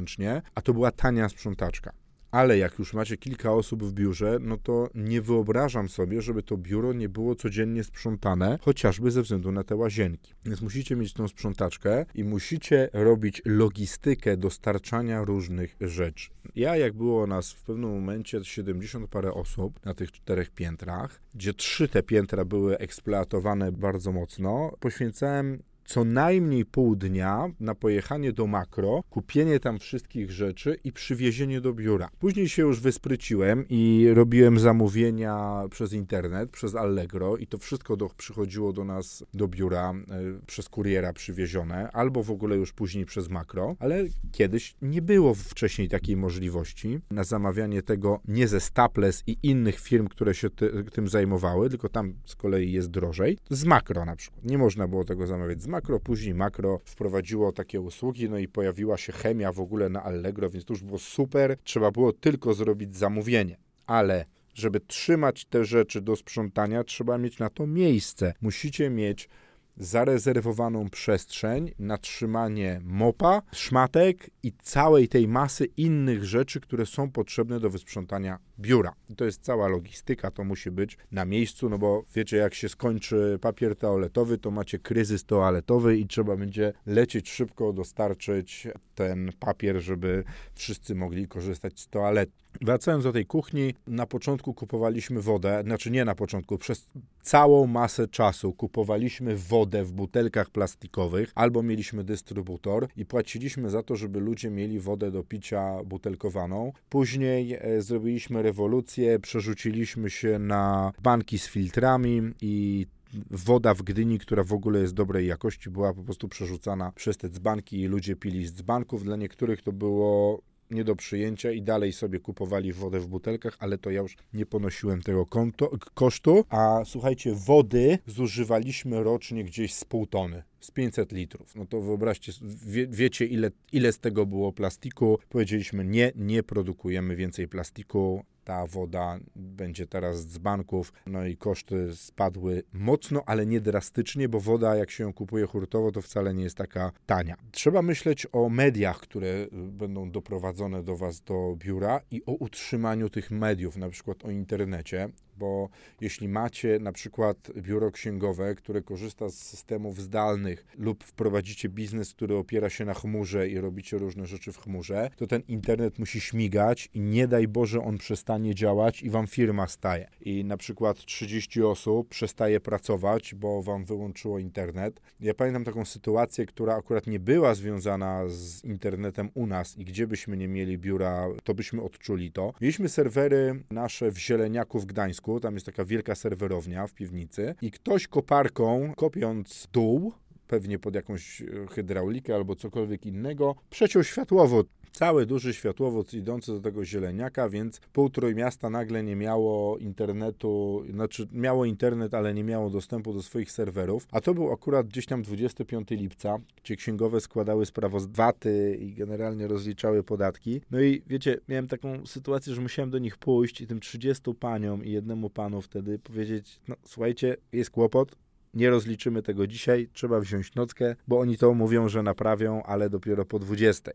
miesięcznie, 0.07 0.41
a 0.55 0.62
to 0.62 0.74
była 0.74 0.91
tania 0.91 1.29
sprzątaczka. 1.29 1.91
Ale 2.38 2.58
jak 2.58 2.79
już 2.79 2.94
macie 2.94 3.17
kilka 3.17 3.51
osób 3.51 3.84
w 3.84 3.94
biurze, 3.94 4.38
no 4.41 4.58
to 4.58 4.89
nie 4.96 5.22
wyobrażam 5.22 5.89
sobie, 5.89 6.22
żeby 6.22 6.44
to 6.44 6.58
biuro 6.58 6.94
nie 6.94 7.10
było 7.10 7.36
codziennie 7.36 7.84
sprzątane, 7.84 8.60
chociażby 8.62 9.12
ze 9.12 9.22
względu 9.22 9.51
na 9.51 9.63
te 9.63 9.75
łazienki. 9.75 10.34
Więc 10.46 10.62
musicie 10.62 10.96
mieć 10.96 11.13
tą 11.13 11.27
sprzątaczkę 11.27 12.06
i 12.15 12.24
musicie 12.24 12.89
robić 12.94 13.41
logistykę 13.46 14.38
dostarczania 14.38 15.24
różnych 15.24 15.75
rzeczy. 15.82 16.29
Ja, 16.56 16.77
jak 16.77 16.94
było 16.94 17.27
nas 17.27 17.51
w 17.51 17.63
pewnym 17.63 17.89
momencie 17.89 18.46
70 18.46 19.10
parę 19.10 19.34
osób 19.34 19.86
na 19.86 19.94
tych 19.94 20.12
czterech 20.12 20.50
piętrach, 20.50 21.22
gdzie 21.36 21.53
trzy 21.53 21.88
te 21.88 22.03
piętra 22.03 22.46
były 22.46 22.77
eksploatowane 22.77 23.72
bardzo 23.72 24.12
mocno, 24.12 24.72
poświęcałem 24.79 25.63
co 25.88 26.03
najmniej 26.03 26.65
pół 26.65 26.96
dnia 26.96 27.50
na 27.60 27.75
pojechanie 27.75 28.34
do 28.34 28.48
makro, 28.48 29.03
kupienie 29.10 29.60
tam 29.60 29.79
wszystkich 29.79 30.32
rzeczy 30.32 30.77
i 30.84 30.91
przywiezienie 30.91 31.62
do 31.62 31.74
biura. 31.74 32.10
Później 32.20 32.50
się 32.50 32.62
już 32.62 32.79
wyspryciłem 32.79 33.65
i 33.70 34.08
robiłem 34.13 34.60
zamówienia 34.60 35.63
przez 35.72 35.94
internet, 35.94 36.50
przez 36.50 36.75
Allegro 36.75 37.38
i 37.38 37.48
to 37.48 37.58
wszystko 37.58 37.98
do, 37.98 38.10
przychodziło 38.17 38.74
do 38.74 38.84
nas 38.84 39.24
do 39.34 39.48
biura 39.48 39.94
y, 39.94 40.46
przez 40.46 40.70
kuriera 40.70 41.13
przywiezione, 41.13 41.91
albo 41.91 42.24
w 42.24 42.32
ogóle 42.32 42.56
już 42.56 42.74
później 42.74 43.06
przez 43.06 43.29
makro, 43.29 43.75
ale 43.79 44.03
kiedyś 44.32 44.75
nie 44.82 45.01
było 45.01 45.34
wcześniej 45.34 45.89
takiej 45.89 46.17
możliwości 46.17 47.00
na 47.12 47.24
zamawianie 47.24 47.82
tego 47.84 48.20
nie 48.27 48.48
ze 48.48 48.60
Staples 48.60 49.24
i 49.27 49.38
innych 49.44 49.79
firm, 49.79 50.08
które 50.08 50.34
się 50.36 50.50
ty, 50.50 50.84
tym 50.91 51.08
zajmowały, 51.08 51.70
tylko 51.70 51.89
tam 51.89 52.13
z 52.25 52.36
kolei 52.36 52.72
jest 52.72 52.89
drożej, 52.89 53.38
z 53.50 53.65
makro 53.65 54.06
na 54.06 54.15
przykład. 54.15 54.46
Nie 54.46 54.58
można 54.58 54.88
było 54.88 55.03
tego 55.03 55.27
zamawiać 55.27 55.62
z 55.62 55.67
makro, 55.67 55.76
makro, 55.77 56.00
później 56.00 56.34
makro 56.34 56.79
wprowadziło 56.86 57.51
takie 57.51 57.81
usługi, 57.81 58.29
no 58.29 58.38
i 58.38 58.48
pojawiła 58.48 58.98
się 58.98 59.13
chemia 59.13 59.51
w 59.51 59.60
ogóle 59.60 59.89
na 59.89 60.03
Allegro, 60.03 60.50
więc 60.50 60.65
to 60.65 60.74
już 60.74 60.84
było 60.84 61.00
super. 61.00 61.57
Trzeba 61.63 61.91
było 61.91 62.13
tylko 62.13 62.53
zrobić 62.53 62.96
zamówienie. 62.96 63.57
Ale 63.86 64.25
żeby 64.53 64.79
trzymać 64.79 65.46
te 65.46 65.65
rzeczy 65.65 66.01
do 66.01 66.15
sprzątania, 66.15 66.84
trzeba 66.84 67.17
mieć 67.17 67.39
na 67.39 67.50
to 67.50 67.67
miejsce. 67.67 68.34
Musicie 68.41 68.89
mieć 68.89 69.29
zarezerwowaną 69.77 70.89
przestrzeń 70.89 71.72
na 71.79 71.98
trzymanie 71.98 72.81
mopa, 72.84 73.41
szmatek 73.51 74.29
i 74.43 74.51
całej 74.62 75.07
tej 75.07 75.27
masy 75.27 75.65
innych 75.65 76.25
rzeczy, 76.25 76.60
które 76.60 76.86
są 76.86 77.12
potrzebne 77.12 77.60
do 77.60 77.69
wysprzątania 77.69 78.39
biura. 78.60 78.93
I 79.10 79.15
to 79.15 79.25
jest 79.25 79.41
cała 79.41 79.67
logistyka, 79.67 80.31
to 80.31 80.43
musi 80.43 80.72
być 80.72 80.98
na 81.12 81.25
miejscu, 81.25 81.69
no 81.69 81.77
bo 81.77 82.03
wiecie, 82.15 82.38
jak 82.38 82.53
się 82.53 82.69
skończy 82.69 83.39
papier 83.41 83.75
toaletowy, 83.75 84.38
to 84.38 84.51
macie 84.51 84.79
kryzys 84.79 85.25
toaletowy 85.25 85.98
i 85.98 86.07
trzeba 86.07 86.36
będzie 86.36 86.74
lecieć 86.86 87.31
szybko, 87.31 87.74
dostarczyć 87.74 88.67
ten 88.96 89.31
papier, 89.39 89.81
żeby 89.81 90.24
wszyscy 90.53 90.96
mogli 90.96 91.27
korzystać 91.27 91.79
z 91.79 91.88
toalety. 91.88 92.47
Wracając 92.62 93.04
do 93.04 93.14
tej 93.14 93.26
kuchni, 93.26 93.74
na 93.88 94.06
początku 94.06 94.54
kupowaliśmy 94.54 95.22
wodę, 95.22 95.62
znaczy 95.64 95.92
nie 95.92 96.06
na 96.06 96.16
początku, 96.16 96.58
przez 96.58 96.88
całą 97.22 97.68
masę 97.68 98.08
czasu 98.08 98.54
kupowaliśmy 98.54 99.36
wodę 99.36 99.84
w 99.84 99.92
butelkach 99.92 100.50
plastikowych, 100.50 101.32
albo 101.36 101.64
mieliśmy 101.64 102.04
dystrybutor 102.04 102.88
i 102.98 103.06
płaciliśmy 103.06 103.70
za 103.70 103.84
to, 103.84 103.96
żeby 103.96 104.20
ludzie 104.20 104.50
mieli 104.50 104.80
wodę 104.80 105.12
do 105.12 105.24
picia 105.24 105.84
butelkowaną. 105.84 106.72
Później 106.90 107.54
e, 107.54 107.82
zrobiliśmy 107.82 108.42
rewolucję, 108.42 109.20
przerzuciliśmy 109.20 110.10
się 110.10 110.40
na 110.40 110.92
banki 111.04 111.40
z 111.40 111.48
filtrami 111.48 112.22
i 112.42 112.86
woda 113.32 113.74
w 113.74 113.82
Gdyni, 113.84 114.20
która 114.20 114.44
w 114.44 114.54
ogóle 114.54 114.80
jest 114.80 114.94
dobrej 114.94 115.28
jakości, 115.28 115.70
była 115.70 115.94
po 115.94 116.04
prostu 116.04 116.28
przerzucana 116.28 116.92
przez 116.92 117.18
te 117.18 117.30
dzbanki 117.30 117.82
i 117.82 117.88
ludzie 117.88 118.16
pili 118.16 118.48
z 118.48 118.54
dzbanków. 118.54 119.04
Dla 119.04 119.16
niektórych 119.16 119.62
to 119.62 119.72
było 119.72 120.42
nie 120.71 120.83
do 120.83 120.95
przyjęcia 120.95 121.51
i 121.51 121.62
dalej 121.62 121.93
sobie 121.93 122.19
kupowali 122.19 122.74
wodę 122.74 123.00
w 123.00 123.07
butelkach, 123.07 123.57
ale 123.59 123.77
to 123.77 123.91
ja 123.91 124.01
już 124.01 124.17
nie 124.33 124.45
ponosiłem 124.45 125.01
tego 125.01 125.25
konto, 125.25 125.71
kosztu. 125.93 126.45
A 126.50 126.81
słuchajcie, 126.86 127.33
wody 127.36 128.00
zużywaliśmy 128.05 129.03
rocznie 129.03 129.43
gdzieś 129.43 129.74
z 129.74 129.86
pół 129.86 130.07
tony 130.07 130.43
z 130.59 130.71
500 130.71 131.12
litrów. 131.12 131.55
No 131.55 131.65
to 131.65 131.81
wyobraźcie, 131.81 132.31
wie, 132.65 132.88
wiecie 132.88 133.25
ile, 133.25 133.51
ile 133.71 133.91
z 133.91 134.00
tego 134.00 134.25
było 134.25 134.53
plastiku. 134.53 135.19
Powiedzieliśmy 135.29 135.86
nie, 135.86 136.12
nie 136.15 136.43
produkujemy 136.43 137.15
więcej 137.15 137.47
plastiku 137.47 138.24
ta 138.48 138.68
woda 138.68 139.20
będzie 139.36 139.88
teraz 139.88 140.30
z 140.30 140.38
banków, 140.38 140.94
no 141.06 141.25
i 141.25 141.38
koszty 141.38 141.96
spadły 141.96 142.63
mocno, 142.74 143.24
ale 143.25 143.46
nie 143.46 143.62
drastycznie, 143.62 144.30
bo 144.30 144.39
woda, 144.39 144.75
jak 144.75 144.92
się 144.92 145.04
ją 145.04 145.13
kupuje 145.13 145.46
hurtowo, 145.46 145.92
to 145.92 146.01
wcale 146.01 146.34
nie 146.34 146.44
jest 146.44 146.58
taka 146.58 146.92
tania. 147.06 147.36
Trzeba 147.51 147.82
myśleć 147.82 148.27
o 148.32 148.50
mediach, 148.50 149.00
które 149.00 149.48
będą 149.51 150.12
doprowadzone 150.12 150.84
do 150.84 150.96
Was 150.96 151.22
do 151.22 151.56
biura 151.58 152.01
i 152.12 152.25
o 152.25 152.32
utrzymaniu 152.32 153.10
tych 153.10 153.32
mediów, 153.32 153.77
na 153.77 153.89
przykład 153.89 154.25
o 154.25 154.32
internecie 154.32 155.10
bo 155.39 155.70
jeśli 156.01 156.27
macie 156.27 156.79
na 156.79 156.91
przykład 156.91 157.51
biuro 157.58 157.91
księgowe, 157.91 158.56
które 158.56 158.82
korzysta 158.82 159.29
z 159.29 159.36
systemów 159.36 160.01
zdalnych 160.01 160.65
lub 160.77 161.03
wprowadzicie 161.03 161.70
biznes, 161.70 162.13
który 162.13 162.36
opiera 162.36 162.70
się 162.70 162.86
na 162.86 162.94
chmurze 162.94 163.50
i 163.50 163.60
robicie 163.60 163.98
różne 163.98 164.27
rzeczy 164.27 164.51
w 164.51 164.58
chmurze, 164.58 165.10
to 165.15 165.27
ten 165.27 165.41
internet 165.48 166.00
musi 166.00 166.22
śmigać 166.22 166.89
i 166.94 167.00
nie 167.00 167.27
daj 167.27 167.48
Boże 167.48 167.84
on 167.84 167.98
przestanie 167.98 168.56
działać 168.56 169.03
i 169.03 169.10
wam 169.10 169.27
firma 169.27 169.67
staje. 169.67 170.10
I 170.22 170.46
na 170.46 170.58
przykład 170.58 170.98
30 170.98 171.63
osób 171.63 172.10
przestaje 172.10 172.60
pracować, 172.60 173.36
bo 173.36 173.63
wam 173.63 173.86
wyłączyło 173.86 174.39
internet. 174.39 175.01
Ja 175.20 175.34
pamiętam 175.34 175.63
taką 175.63 175.86
sytuację, 175.86 176.46
która 176.46 176.75
akurat 176.75 177.08
nie 177.08 177.20
była 177.20 177.56
związana 177.56 178.24
z 178.27 178.63
internetem 178.63 179.29
u 179.34 179.48
nas 179.48 179.77
i 179.77 179.86
gdzie 179.86 180.08
byśmy 180.08 180.38
nie 180.38 180.48
mieli 180.48 180.77
biura, 180.77 181.27
to 181.44 181.53
byśmy 181.53 181.82
odczuli 181.82 182.32
to. 182.32 182.53
Mieliśmy 182.62 182.89
serwery 182.89 183.63
nasze 183.72 184.12
w 184.12 184.17
Zieleniaku 184.17 184.79
w 184.79 184.86
Gdańsku, 184.86 185.26
tam 185.41 185.53
jest 185.53 185.65
taka 185.65 185.86
wielka 185.86 186.15
serwerownia 186.15 186.88
w 186.88 186.93
piwnicy 186.93 187.55
i 187.62 187.72
ktoś 187.72 188.07
koparką, 188.07 188.93
kopiąc 188.96 189.67
dół, 189.74 190.13
pewnie 190.48 190.80
pod 190.80 190.96
jakąś 190.96 191.42
e, 191.42 191.46
hydraulikę 191.72 192.36
albo 192.36 192.56
cokolwiek 192.56 193.06
innego, 193.06 193.56
przeciął 193.70 194.04
światłowód 194.04 194.68
cały 194.98 195.25
duży 195.25 195.54
światłowód 195.54 196.13
idący 196.13 196.51
do 196.51 196.62
tego 196.62 196.86
zieleniaka, 196.86 197.50
więc 197.50 197.80
pół 197.94 198.10
miasta 198.36 198.70
nagle 198.70 199.04
nie 199.04 199.16
miało 199.16 199.77
internetu, 199.77 200.84
znaczy 200.89 201.27
miało 201.32 201.66
internet, 201.66 202.13
ale 202.13 202.34
nie 202.34 202.44
miało 202.44 202.70
dostępu 202.70 203.13
do 203.13 203.22
swoich 203.22 203.51
serwerów, 203.51 204.08
a 204.12 204.22
to 204.22 204.34
był 204.34 204.51
akurat 204.51 204.88
gdzieś 204.88 205.06
tam 205.06 205.22
25 205.22 205.89
lipca, 205.89 206.38
gdzie 206.63 206.75
księgowe 206.75 207.22
składały 207.22 207.66
sprawozdaty 207.66 208.77
i 208.82 208.94
generalnie 208.94 209.48
rozliczały 209.48 210.04
podatki. 210.04 210.62
No 210.72 210.82
i 210.82 211.04
wiecie, 211.08 211.38
miałem 211.48 211.68
taką 211.68 212.06
sytuację, 212.06 212.54
że 212.54 212.62
musiałem 212.62 212.89
do 212.89 213.00
nich 213.00 213.18
pójść 213.18 213.62
i 213.62 213.68
tym 213.68 213.80
30 213.80 214.34
paniom 214.39 214.86
i 214.86 214.92
jednemu 214.92 215.30
panu 215.30 215.62
wtedy 215.62 216.00
powiedzieć, 216.00 216.60
no 216.68 216.75
słuchajcie, 216.84 217.38
jest 217.51 217.70
kłopot, 217.70 218.16
nie 218.54 218.70
rozliczymy 218.70 219.22
tego 219.24 219.48
dzisiaj, 219.48 219.89
trzeba 219.94 220.20
wziąć 220.20 220.56
nockę, 220.56 220.96
bo 221.08 221.20
oni 221.20 221.38
to 221.38 221.54
mówią, 221.54 221.89
że 221.89 222.04
naprawią, 222.04 222.63
ale 222.63 222.89
dopiero 222.89 223.25
po 223.25 223.39
20 223.39 223.92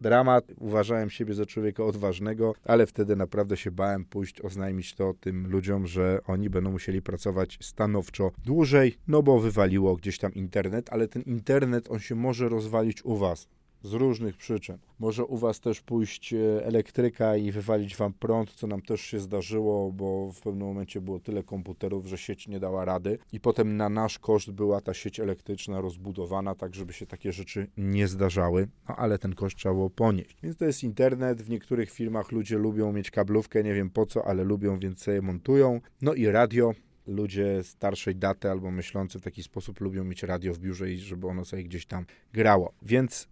dramat. 0.00 0.52
Uważałem 0.58 1.10
siebie 1.10 1.34
za 1.34 1.46
człowieka 1.46 1.84
odważnego, 1.84 2.54
ale 2.64 2.86
wtedy 2.86 3.16
naprawdę 3.16 3.56
się 3.56 3.70
bałem 3.70 4.04
pójść, 4.04 4.40
oznajmić 4.40 4.94
to 4.94 5.14
tym 5.20 5.50
ludziom, 5.50 5.86
że 5.86 6.20
oni 6.26 6.50
będą 6.50 6.70
musieli 6.70 7.02
pracować 7.02 7.58
stanowczo 7.62 8.30
dłużej, 8.44 8.96
no 9.08 9.22
bo 9.22 9.40
wywaliło 9.40 9.96
gdzieś 9.96 10.18
tam 10.18 10.34
internet, 10.34 10.92
ale 10.92 11.08
ten 11.08 11.22
internet, 11.22 11.90
on 11.90 11.98
się 11.98 12.14
może 12.14 12.48
rozwalić 12.48 13.04
u 13.04 13.16
was 13.16 13.48
z 13.84 13.92
różnych 13.92 14.36
przyczyn. 14.36 14.78
Może 14.98 15.24
u 15.24 15.36
Was 15.36 15.60
też 15.60 15.80
pójść 15.80 16.34
e, 16.34 16.66
elektryka 16.66 17.36
i 17.36 17.52
wywalić 17.52 17.96
Wam 17.96 18.12
prąd, 18.12 18.50
co 18.50 18.66
nam 18.66 18.82
też 18.82 19.00
się 19.00 19.20
zdarzyło, 19.20 19.92
bo 19.92 20.32
w 20.32 20.40
pewnym 20.40 20.66
momencie 20.66 21.00
było 21.00 21.20
tyle 21.20 21.42
komputerów, 21.42 22.06
że 22.06 22.18
sieć 22.18 22.48
nie 22.48 22.60
dała 22.60 22.84
rady 22.84 23.18
i 23.32 23.40
potem 23.40 23.76
na 23.76 23.88
nasz 23.88 24.18
koszt 24.18 24.50
była 24.50 24.80
ta 24.80 24.94
sieć 24.94 25.20
elektryczna 25.20 25.80
rozbudowana, 25.80 26.54
tak 26.54 26.74
żeby 26.74 26.92
się 26.92 27.06
takie 27.06 27.32
rzeczy 27.32 27.66
nie 27.76 28.08
zdarzały, 28.08 28.68
no 28.88 28.96
ale 28.96 29.18
ten 29.18 29.34
koszt 29.34 29.56
trzeba 29.56 29.74
było 29.74 29.90
ponieść. 29.90 30.36
Więc 30.42 30.56
to 30.56 30.64
jest 30.64 30.84
internet, 30.84 31.42
w 31.42 31.50
niektórych 31.50 31.90
firmach 31.90 32.32
ludzie 32.32 32.58
lubią 32.58 32.92
mieć 32.92 33.10
kablówkę, 33.10 33.62
nie 33.62 33.74
wiem 33.74 33.90
po 33.90 34.06
co, 34.06 34.26
ale 34.26 34.44
lubią, 34.44 34.78
więc 34.78 35.02
sobie 35.02 35.22
montują. 35.22 35.80
No 36.02 36.14
i 36.14 36.26
radio, 36.26 36.72
ludzie 37.06 37.62
starszej 37.62 38.16
daty 38.16 38.50
albo 38.50 38.70
myślący 38.70 39.18
w 39.18 39.22
taki 39.22 39.42
sposób 39.42 39.80
lubią 39.80 40.04
mieć 40.04 40.22
radio 40.22 40.54
w 40.54 40.58
biurze 40.58 40.90
i 40.92 40.96
żeby 40.96 41.26
ono 41.26 41.44
sobie 41.44 41.64
gdzieś 41.64 41.86
tam 41.86 42.06
grało. 42.32 42.72
Więc 42.82 43.28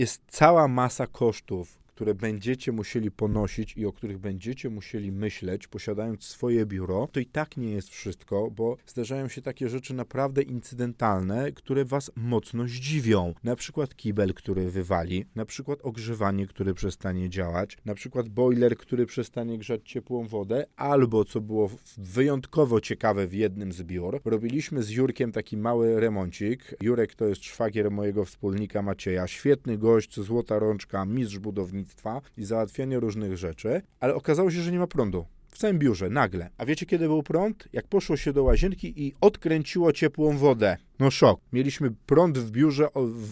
jest 0.00 0.22
cała 0.28 0.68
masa 0.68 1.06
kosztów, 1.06 1.78
które 2.00 2.14
będziecie 2.14 2.72
musieli 2.72 3.10
ponosić 3.10 3.76
i 3.76 3.86
o 3.86 3.92
których 3.92 4.18
będziecie 4.18 4.70
musieli 4.70 5.12
myśleć, 5.12 5.68
posiadając 5.68 6.24
swoje 6.24 6.66
biuro, 6.66 7.08
to 7.12 7.20
i 7.20 7.26
tak 7.26 7.56
nie 7.56 7.70
jest 7.70 7.88
wszystko, 7.88 8.50
bo 8.50 8.76
zdarzają 8.86 9.28
się 9.28 9.42
takie 9.42 9.68
rzeczy 9.68 9.94
naprawdę 9.94 10.42
incydentalne, 10.42 11.52
które 11.52 11.84
was 11.84 12.10
mocno 12.16 12.68
zdziwią. 12.68 13.34
Na 13.44 13.56
przykład 13.56 13.96
kibel, 13.96 14.34
który 14.34 14.70
wywali, 14.70 15.24
na 15.34 15.44
przykład 15.44 15.78
ogrzewanie, 15.82 16.46
które 16.46 16.74
przestanie 16.74 17.30
działać, 17.30 17.78
na 17.84 17.94
przykład 17.94 18.28
boiler, 18.28 18.76
który 18.76 19.06
przestanie 19.06 19.58
grzać 19.58 19.80
ciepłą 19.84 20.26
wodę, 20.26 20.66
albo 20.76 21.24
co 21.24 21.40
było 21.40 21.70
wyjątkowo 21.98 22.80
ciekawe 22.80 23.26
w 23.26 23.34
jednym 23.34 23.72
z 23.72 23.82
biur, 23.82 24.20
robiliśmy 24.24 24.82
z 24.82 24.90
Jurkiem 24.90 25.32
taki 25.32 25.56
mały 25.56 26.00
remoncik. 26.00 26.74
Jurek 26.82 27.14
to 27.14 27.26
jest 27.26 27.44
szwagier 27.44 27.90
mojego 27.90 28.24
wspólnika 28.24 28.82
Macieja, 28.82 29.26
świetny 29.26 29.78
gość, 29.78 30.20
złota 30.20 30.58
rączka, 30.58 31.04
mistrz 31.04 31.38
i 32.36 32.44
załatwianie 32.44 33.00
różnych 33.00 33.36
rzeczy, 33.36 33.82
ale 34.00 34.14
okazało 34.14 34.50
się, 34.50 34.60
że 34.60 34.72
nie 34.72 34.78
ma 34.78 34.86
prądu 34.86 35.26
w 35.50 35.58
całym 35.58 35.78
biurze, 35.78 36.10
nagle. 36.10 36.50
A 36.58 36.64
wiecie, 36.64 36.86
kiedy 36.86 37.06
był 37.06 37.22
prąd? 37.22 37.68
Jak 37.72 37.86
poszło 37.86 38.16
się 38.16 38.32
do 38.32 38.42
łazienki 38.42 39.06
i 39.06 39.14
odkręciło 39.20 39.92
ciepłą 39.92 40.36
wodę. 40.36 40.76
No 41.00 41.10
szok. 41.10 41.40
Mieliśmy 41.52 41.90
prąd 42.06 42.38
w 42.38 42.50
biurze 42.50 42.88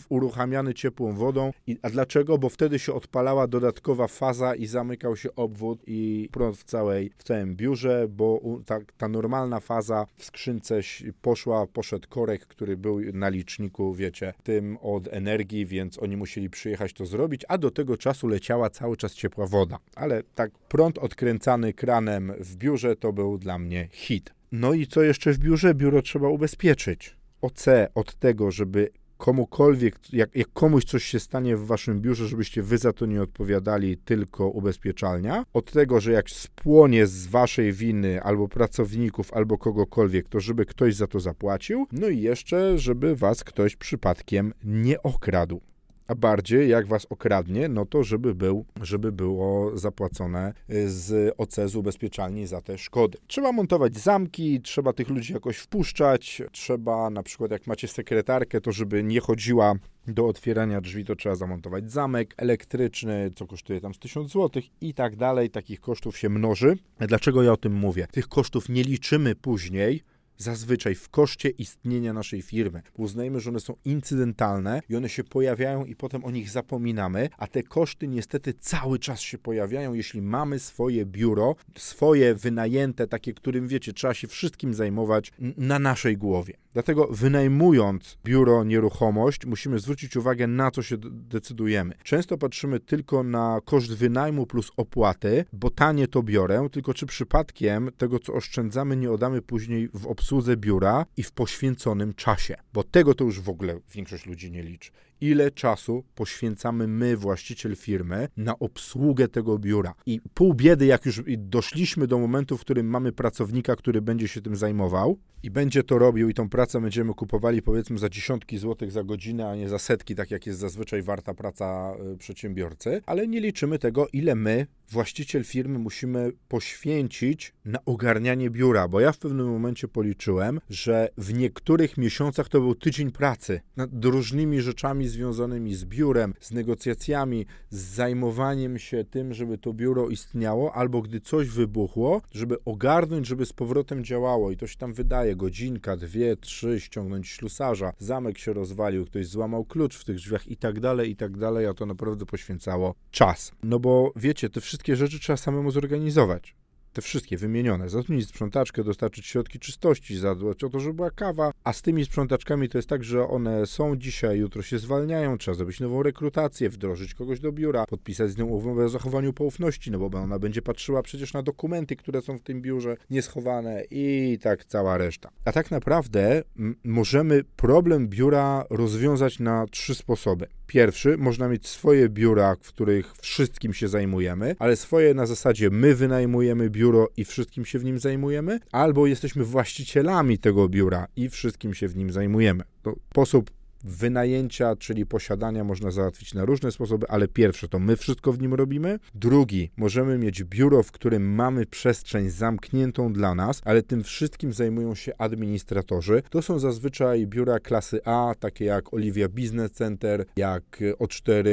uruchamiany 0.08 0.74
ciepłą 0.74 1.12
wodą. 1.12 1.52
I, 1.66 1.76
a 1.82 1.90
dlaczego? 1.90 2.38
Bo 2.38 2.48
wtedy 2.48 2.78
się 2.78 2.92
odpalała 2.92 3.46
dodatkowa 3.46 4.08
faza 4.08 4.54
i 4.54 4.66
zamykał 4.66 5.16
się 5.16 5.34
obwód 5.34 5.82
i 5.86 6.28
prąd 6.32 6.56
w, 6.56 6.64
całej, 6.64 7.10
w 7.18 7.24
całym 7.24 7.56
biurze, 7.56 8.06
bo 8.08 8.40
ta, 8.66 8.78
ta 8.98 9.08
normalna 9.08 9.60
faza 9.60 10.06
w 10.16 10.24
skrzynce 10.24 10.80
poszła, 11.22 11.66
poszedł 11.66 12.08
korek, 12.08 12.46
który 12.46 12.76
był 12.76 13.00
na 13.12 13.28
liczniku, 13.28 13.94
wiecie, 13.94 14.34
tym 14.42 14.78
od 14.82 15.08
energii, 15.08 15.66
więc 15.66 16.02
oni 16.02 16.16
musieli 16.16 16.50
przyjechać 16.50 16.92
to 16.92 17.06
zrobić, 17.06 17.44
a 17.48 17.58
do 17.58 17.70
tego 17.70 17.96
czasu 17.96 18.28
leciała 18.28 18.70
cały 18.70 18.96
czas 18.96 19.14
ciepła 19.14 19.46
woda. 19.46 19.78
Ale 19.94 20.22
tak 20.34 20.50
prąd 20.68 20.98
odkręcany 20.98 21.72
kranem 21.72 22.32
w 22.40 22.56
biurze 22.56 22.96
to 22.96 23.12
był 23.12 23.38
dla 23.38 23.58
mnie 23.58 23.88
hit. 23.92 24.34
No 24.52 24.72
i 24.72 24.86
co 24.86 25.02
jeszcze 25.02 25.32
w 25.32 25.38
biurze? 25.38 25.74
Biuro 25.74 26.02
trzeba 26.02 26.28
ubezpieczyć. 26.28 27.17
OC 27.42 27.66
od 27.94 28.14
tego, 28.14 28.50
żeby 28.50 28.90
komukolwiek, 29.18 30.12
jak, 30.12 30.36
jak, 30.36 30.52
komuś 30.52 30.84
coś 30.84 31.04
się 31.04 31.20
stanie 31.20 31.56
w 31.56 31.66
waszym 31.66 32.00
biurze, 32.00 32.28
żebyście 32.28 32.62
wy 32.62 32.78
za 32.78 32.92
to 32.92 33.06
nie 33.06 33.22
odpowiadali, 33.22 33.96
tylko 33.96 34.48
ubezpieczalnia. 34.48 35.44
Od 35.52 35.72
tego, 35.72 36.00
że 36.00 36.12
jak 36.12 36.30
spłonie 36.30 37.06
z 37.06 37.26
waszej 37.26 37.72
winy 37.72 38.22
albo 38.22 38.48
pracowników, 38.48 39.32
albo 39.32 39.58
kogokolwiek, 39.58 40.28
to 40.28 40.40
żeby 40.40 40.66
ktoś 40.66 40.94
za 40.94 41.06
to 41.06 41.20
zapłacił. 41.20 41.86
No 41.92 42.08
i 42.08 42.20
jeszcze, 42.20 42.78
żeby 42.78 43.16
was 43.16 43.44
ktoś 43.44 43.76
przypadkiem 43.76 44.52
nie 44.64 45.02
okradł 45.02 45.60
a 46.08 46.14
bardziej 46.14 46.68
jak 46.68 46.86
was 46.86 47.06
okradnie, 47.10 47.68
no 47.68 47.86
to 47.86 48.04
żeby, 48.04 48.34
był, 48.34 48.64
żeby 48.82 49.12
było 49.12 49.78
zapłacone 49.78 50.52
y, 50.70 50.90
z 50.90 51.34
OC 51.38 51.54
z 51.66 51.76
ubezpieczalni 51.76 52.46
za 52.46 52.60
te 52.60 52.78
szkody. 52.78 53.18
Trzeba 53.26 53.52
montować 53.52 53.98
zamki, 53.98 54.60
trzeba 54.60 54.92
tych 54.92 55.08
ludzi 55.08 55.32
jakoś 55.32 55.56
wpuszczać, 55.56 56.42
trzeba 56.52 57.10
na 57.10 57.22
przykład 57.22 57.50
jak 57.50 57.66
macie 57.66 57.88
sekretarkę, 57.88 58.60
to 58.60 58.72
żeby 58.72 59.02
nie 59.02 59.20
chodziła 59.20 59.74
do 60.06 60.26
otwierania 60.26 60.80
drzwi 60.80 61.04
to 61.04 61.16
trzeba 61.16 61.34
zamontować 61.34 61.92
zamek 61.92 62.34
elektryczny, 62.36 63.30
co 63.34 63.46
kosztuje 63.46 63.80
tam 63.80 63.94
z 63.94 63.98
1000 63.98 64.32
zł 64.32 64.62
i 64.80 64.94
tak 64.94 65.16
dalej. 65.16 65.50
Takich 65.50 65.80
kosztów 65.80 66.18
się 66.18 66.28
mnoży. 66.28 66.78
Dlaczego 67.00 67.42
ja 67.42 67.52
o 67.52 67.56
tym 67.56 67.72
mówię? 67.72 68.06
Tych 68.12 68.28
kosztów 68.28 68.68
nie 68.68 68.82
liczymy 68.82 69.34
później, 69.34 70.02
zazwyczaj 70.38 70.94
w 70.94 71.08
koszcie 71.08 71.48
istnienia 71.48 72.12
naszej 72.12 72.42
firmy. 72.42 72.82
Uznajmy, 72.94 73.40
że 73.40 73.50
one 73.50 73.60
są 73.60 73.76
incydentalne 73.84 74.82
i 74.88 74.96
one 74.96 75.08
się 75.08 75.24
pojawiają 75.24 75.84
i 75.84 75.96
potem 75.96 76.24
o 76.24 76.30
nich 76.30 76.50
zapominamy, 76.50 77.28
a 77.38 77.46
te 77.46 77.62
koszty 77.62 78.08
niestety 78.08 78.54
cały 78.54 78.98
czas 78.98 79.20
się 79.20 79.38
pojawiają, 79.38 79.94
jeśli 79.94 80.22
mamy 80.22 80.58
swoje 80.58 81.06
biuro, 81.06 81.56
swoje 81.76 82.34
wynajęte, 82.34 83.06
takie, 83.06 83.34
którym 83.34 83.68
wiecie, 83.68 83.92
trzeba 83.92 84.14
się 84.14 84.28
wszystkim 84.28 84.74
zajmować 84.74 85.32
na 85.56 85.78
naszej 85.78 86.16
głowie. 86.16 86.54
Dlatego 86.78 87.08
wynajmując 87.10 88.18
biuro, 88.24 88.64
nieruchomość, 88.64 89.46
musimy 89.46 89.78
zwrócić 89.78 90.16
uwagę 90.16 90.46
na 90.46 90.70
co 90.70 90.82
się 90.82 90.96
decydujemy. 91.02 91.94
Często 92.04 92.38
patrzymy 92.38 92.80
tylko 92.80 93.22
na 93.22 93.60
koszt 93.64 93.94
wynajmu 93.94 94.46
plus 94.46 94.70
opłaty, 94.76 95.44
bo 95.52 95.70
tanie 95.70 96.08
to 96.08 96.22
biorę, 96.22 96.68
tylko 96.72 96.94
czy 96.94 97.06
przypadkiem 97.06 97.90
tego, 97.96 98.18
co 98.18 98.32
oszczędzamy, 98.32 98.96
nie 98.96 99.12
oddamy 99.12 99.42
później 99.42 99.88
w 99.94 100.06
obsłudze 100.06 100.56
biura 100.56 101.06
i 101.16 101.22
w 101.22 101.32
poświęconym 101.32 102.14
czasie, 102.14 102.56
bo 102.72 102.84
tego 102.84 103.14
to 103.14 103.24
już 103.24 103.40
w 103.40 103.48
ogóle 103.48 103.80
większość 103.94 104.26
ludzi 104.26 104.50
nie 104.50 104.62
liczy 104.62 104.90
ile 105.20 105.50
czasu 105.50 106.04
poświęcamy 106.14 106.88
my, 106.88 107.16
właściciel 107.16 107.76
firmy, 107.76 108.28
na 108.36 108.58
obsługę 108.58 109.28
tego 109.28 109.58
biura. 109.58 109.94
I 110.06 110.20
pół 110.34 110.54
biedy, 110.54 110.86
jak 110.86 111.06
już 111.06 111.22
doszliśmy 111.38 112.06
do 112.06 112.18
momentu, 112.18 112.56
w 112.56 112.60
którym 112.60 112.86
mamy 112.86 113.12
pracownika, 113.12 113.76
który 113.76 114.02
będzie 114.02 114.28
się 114.28 114.40
tym 114.40 114.56
zajmował 114.56 115.18
i 115.42 115.50
będzie 115.50 115.82
to 115.82 115.98
robił 115.98 116.28
i 116.28 116.34
tą 116.34 116.48
pracę 116.48 116.80
będziemy 116.80 117.14
kupowali 117.14 117.62
powiedzmy 117.62 117.98
za 117.98 118.08
dziesiątki 118.08 118.58
złotych 118.58 118.92
za 118.92 119.04
godzinę, 119.04 119.48
a 119.48 119.56
nie 119.56 119.68
za 119.68 119.78
setki, 119.78 120.14
tak 120.14 120.30
jak 120.30 120.46
jest 120.46 120.58
zazwyczaj 120.58 121.02
warta 121.02 121.34
praca 121.34 121.94
y, 122.14 122.16
przedsiębiorcy, 122.16 123.02
ale 123.06 123.28
nie 123.28 123.40
liczymy 123.40 123.78
tego, 123.78 124.06
ile 124.12 124.34
my, 124.34 124.66
właściciel 124.90 125.44
firmy, 125.44 125.78
musimy 125.78 126.32
poświęcić 126.48 127.52
na 127.64 127.78
ogarnianie 127.84 128.50
biura, 128.50 128.88
bo 128.88 129.00
ja 129.00 129.12
w 129.12 129.18
pewnym 129.18 129.46
momencie 129.46 129.88
policzyłem, 129.88 130.60
że 130.70 131.08
w 131.18 131.34
niektórych 131.34 131.96
miesiącach 131.96 132.48
to 132.48 132.60
był 132.60 132.74
tydzień 132.74 133.12
pracy 133.12 133.60
nad 133.76 134.04
różnymi 134.04 134.60
rzeczami 134.60 135.08
związanymi 135.08 135.74
z 135.74 135.84
biurem, 135.84 136.34
z 136.40 136.50
negocjacjami, 136.50 137.46
z 137.70 137.78
zajmowaniem 137.78 138.78
się 138.78 139.04
tym, 139.04 139.34
żeby 139.34 139.58
to 139.58 139.72
biuro 139.72 140.08
istniało, 140.08 140.74
albo 140.74 141.02
gdy 141.02 141.20
coś 141.20 141.48
wybuchło, 141.48 142.22
żeby 142.32 142.64
ogarnąć, 142.64 143.26
żeby 143.26 143.46
z 143.46 143.52
powrotem 143.52 144.04
działało. 144.04 144.50
I 144.50 144.56
to 144.56 144.66
się 144.66 144.76
tam 144.76 144.92
wydaje 144.92 145.36
godzinka, 145.36 145.96
dwie, 145.96 146.36
trzy, 146.36 146.80
ściągnąć 146.80 147.28
ślusarza, 147.28 147.92
zamek 147.98 148.38
się 148.38 148.52
rozwalił, 148.52 149.06
ktoś 149.06 149.26
złamał 149.26 149.64
klucz 149.64 149.96
w 149.98 150.04
tych 150.04 150.16
drzwiach 150.16 150.48
i 150.48 150.56
tak 150.56 150.80
dalej, 150.80 151.10
i 151.10 151.16
tak 151.16 151.36
dalej, 151.36 151.66
a 151.66 151.74
to 151.74 151.86
naprawdę 151.86 152.26
poświęcało 152.26 152.94
czas. 153.10 153.52
No 153.62 153.78
bo 153.78 154.12
wiecie, 154.16 154.50
te 154.50 154.60
wszystkie 154.60 154.77
rzeczy 154.86 155.18
trzeba 155.20 155.36
samemu 155.36 155.70
zorganizować 155.70 156.54
te 156.92 157.02
wszystkie 157.02 157.36
wymienione, 157.36 157.88
zatrudnić 157.88 158.28
sprzątaczkę, 158.28 158.84
dostarczyć 158.84 159.26
środki 159.26 159.58
czystości, 159.58 160.18
zadbać 160.18 160.64
o 160.64 160.68
to, 160.68 160.80
żeby 160.80 160.94
była 160.94 161.10
kawa, 161.10 161.52
a 161.64 161.72
z 161.72 161.82
tymi 161.82 162.04
sprzątaczkami 162.04 162.68
to 162.68 162.78
jest 162.78 162.88
tak, 162.88 163.04
że 163.04 163.28
one 163.28 163.66
są 163.66 163.96
dzisiaj, 163.96 164.38
jutro 164.38 164.62
się 164.62 164.78
zwalniają, 164.78 165.38
trzeba 165.38 165.54
zrobić 165.54 165.80
nową 165.80 166.02
rekrutację, 166.02 166.70
wdrożyć 166.70 167.14
kogoś 167.14 167.40
do 167.40 167.52
biura, 167.52 167.86
podpisać 167.86 168.30
z 168.30 168.36
nią 168.36 168.46
umowę 168.46 168.84
o 168.84 168.88
zachowaniu 168.88 169.32
poufności, 169.32 169.90
no 169.90 169.98
bo 169.98 170.18
ona 170.18 170.38
będzie 170.38 170.62
patrzyła 170.62 171.02
przecież 171.02 171.32
na 171.32 171.42
dokumenty, 171.42 171.96
które 171.96 172.22
są 172.22 172.38
w 172.38 172.42
tym 172.42 172.62
biurze 172.62 172.96
nieschowane 173.10 173.82
i 173.90 174.38
tak 174.42 174.64
cała 174.64 174.98
reszta. 174.98 175.30
A 175.44 175.52
tak 175.52 175.70
naprawdę 175.70 176.42
możemy 176.84 177.44
problem 177.56 178.08
biura 178.08 178.64
rozwiązać 178.70 179.38
na 179.38 179.66
trzy 179.66 179.94
sposoby. 179.94 180.46
Pierwszy, 180.68 181.16
można 181.18 181.48
mieć 181.48 181.66
swoje 181.66 182.08
biura, 182.08 182.56
w 182.60 182.68
których 182.68 183.12
wszystkim 183.16 183.74
się 183.74 183.88
zajmujemy, 183.88 184.56
ale 184.58 184.76
swoje 184.76 185.14
na 185.14 185.26
zasadzie 185.26 185.70
my 185.70 185.94
wynajmujemy 185.94 186.70
biuro 186.70 187.08
i 187.16 187.24
wszystkim 187.24 187.64
się 187.64 187.78
w 187.78 187.84
nim 187.84 187.98
zajmujemy, 187.98 188.60
albo 188.72 189.06
jesteśmy 189.06 189.44
właścicielami 189.44 190.38
tego 190.38 190.68
biura 190.68 191.06
i 191.16 191.28
wszystkim 191.28 191.74
się 191.74 191.88
w 191.88 191.96
nim 191.96 192.12
zajmujemy. 192.12 192.64
To 192.82 192.94
sposób 193.10 193.50
wynajęcia, 193.84 194.76
czyli 194.76 195.06
posiadania 195.06 195.64
można 195.64 195.90
załatwić 195.90 196.34
na 196.34 196.44
różne 196.44 196.72
sposoby, 196.72 197.06
ale 197.08 197.28
pierwsze 197.28 197.68
to 197.68 197.78
my 197.78 197.96
wszystko 197.96 198.32
w 198.32 198.40
nim 198.40 198.54
robimy. 198.54 198.98
Drugi, 199.14 199.70
możemy 199.76 200.18
mieć 200.18 200.44
biuro, 200.44 200.82
w 200.82 200.92
którym 200.92 201.34
mamy 201.34 201.66
przestrzeń 201.66 202.30
zamkniętą 202.30 203.12
dla 203.12 203.34
nas, 203.34 203.60
ale 203.64 203.82
tym 203.82 204.02
wszystkim 204.02 204.52
zajmują 204.52 204.94
się 204.94 205.12
administratorzy. 205.18 206.22
To 206.30 206.42
są 206.42 206.58
zazwyczaj 206.58 207.26
biura 207.26 207.60
klasy 207.60 208.00
A, 208.04 208.34
takie 208.40 208.64
jak 208.64 208.94
Olivia 208.94 209.28
Business 209.28 209.72
Center, 209.72 210.24
jak 210.36 210.80
O4 211.00 211.48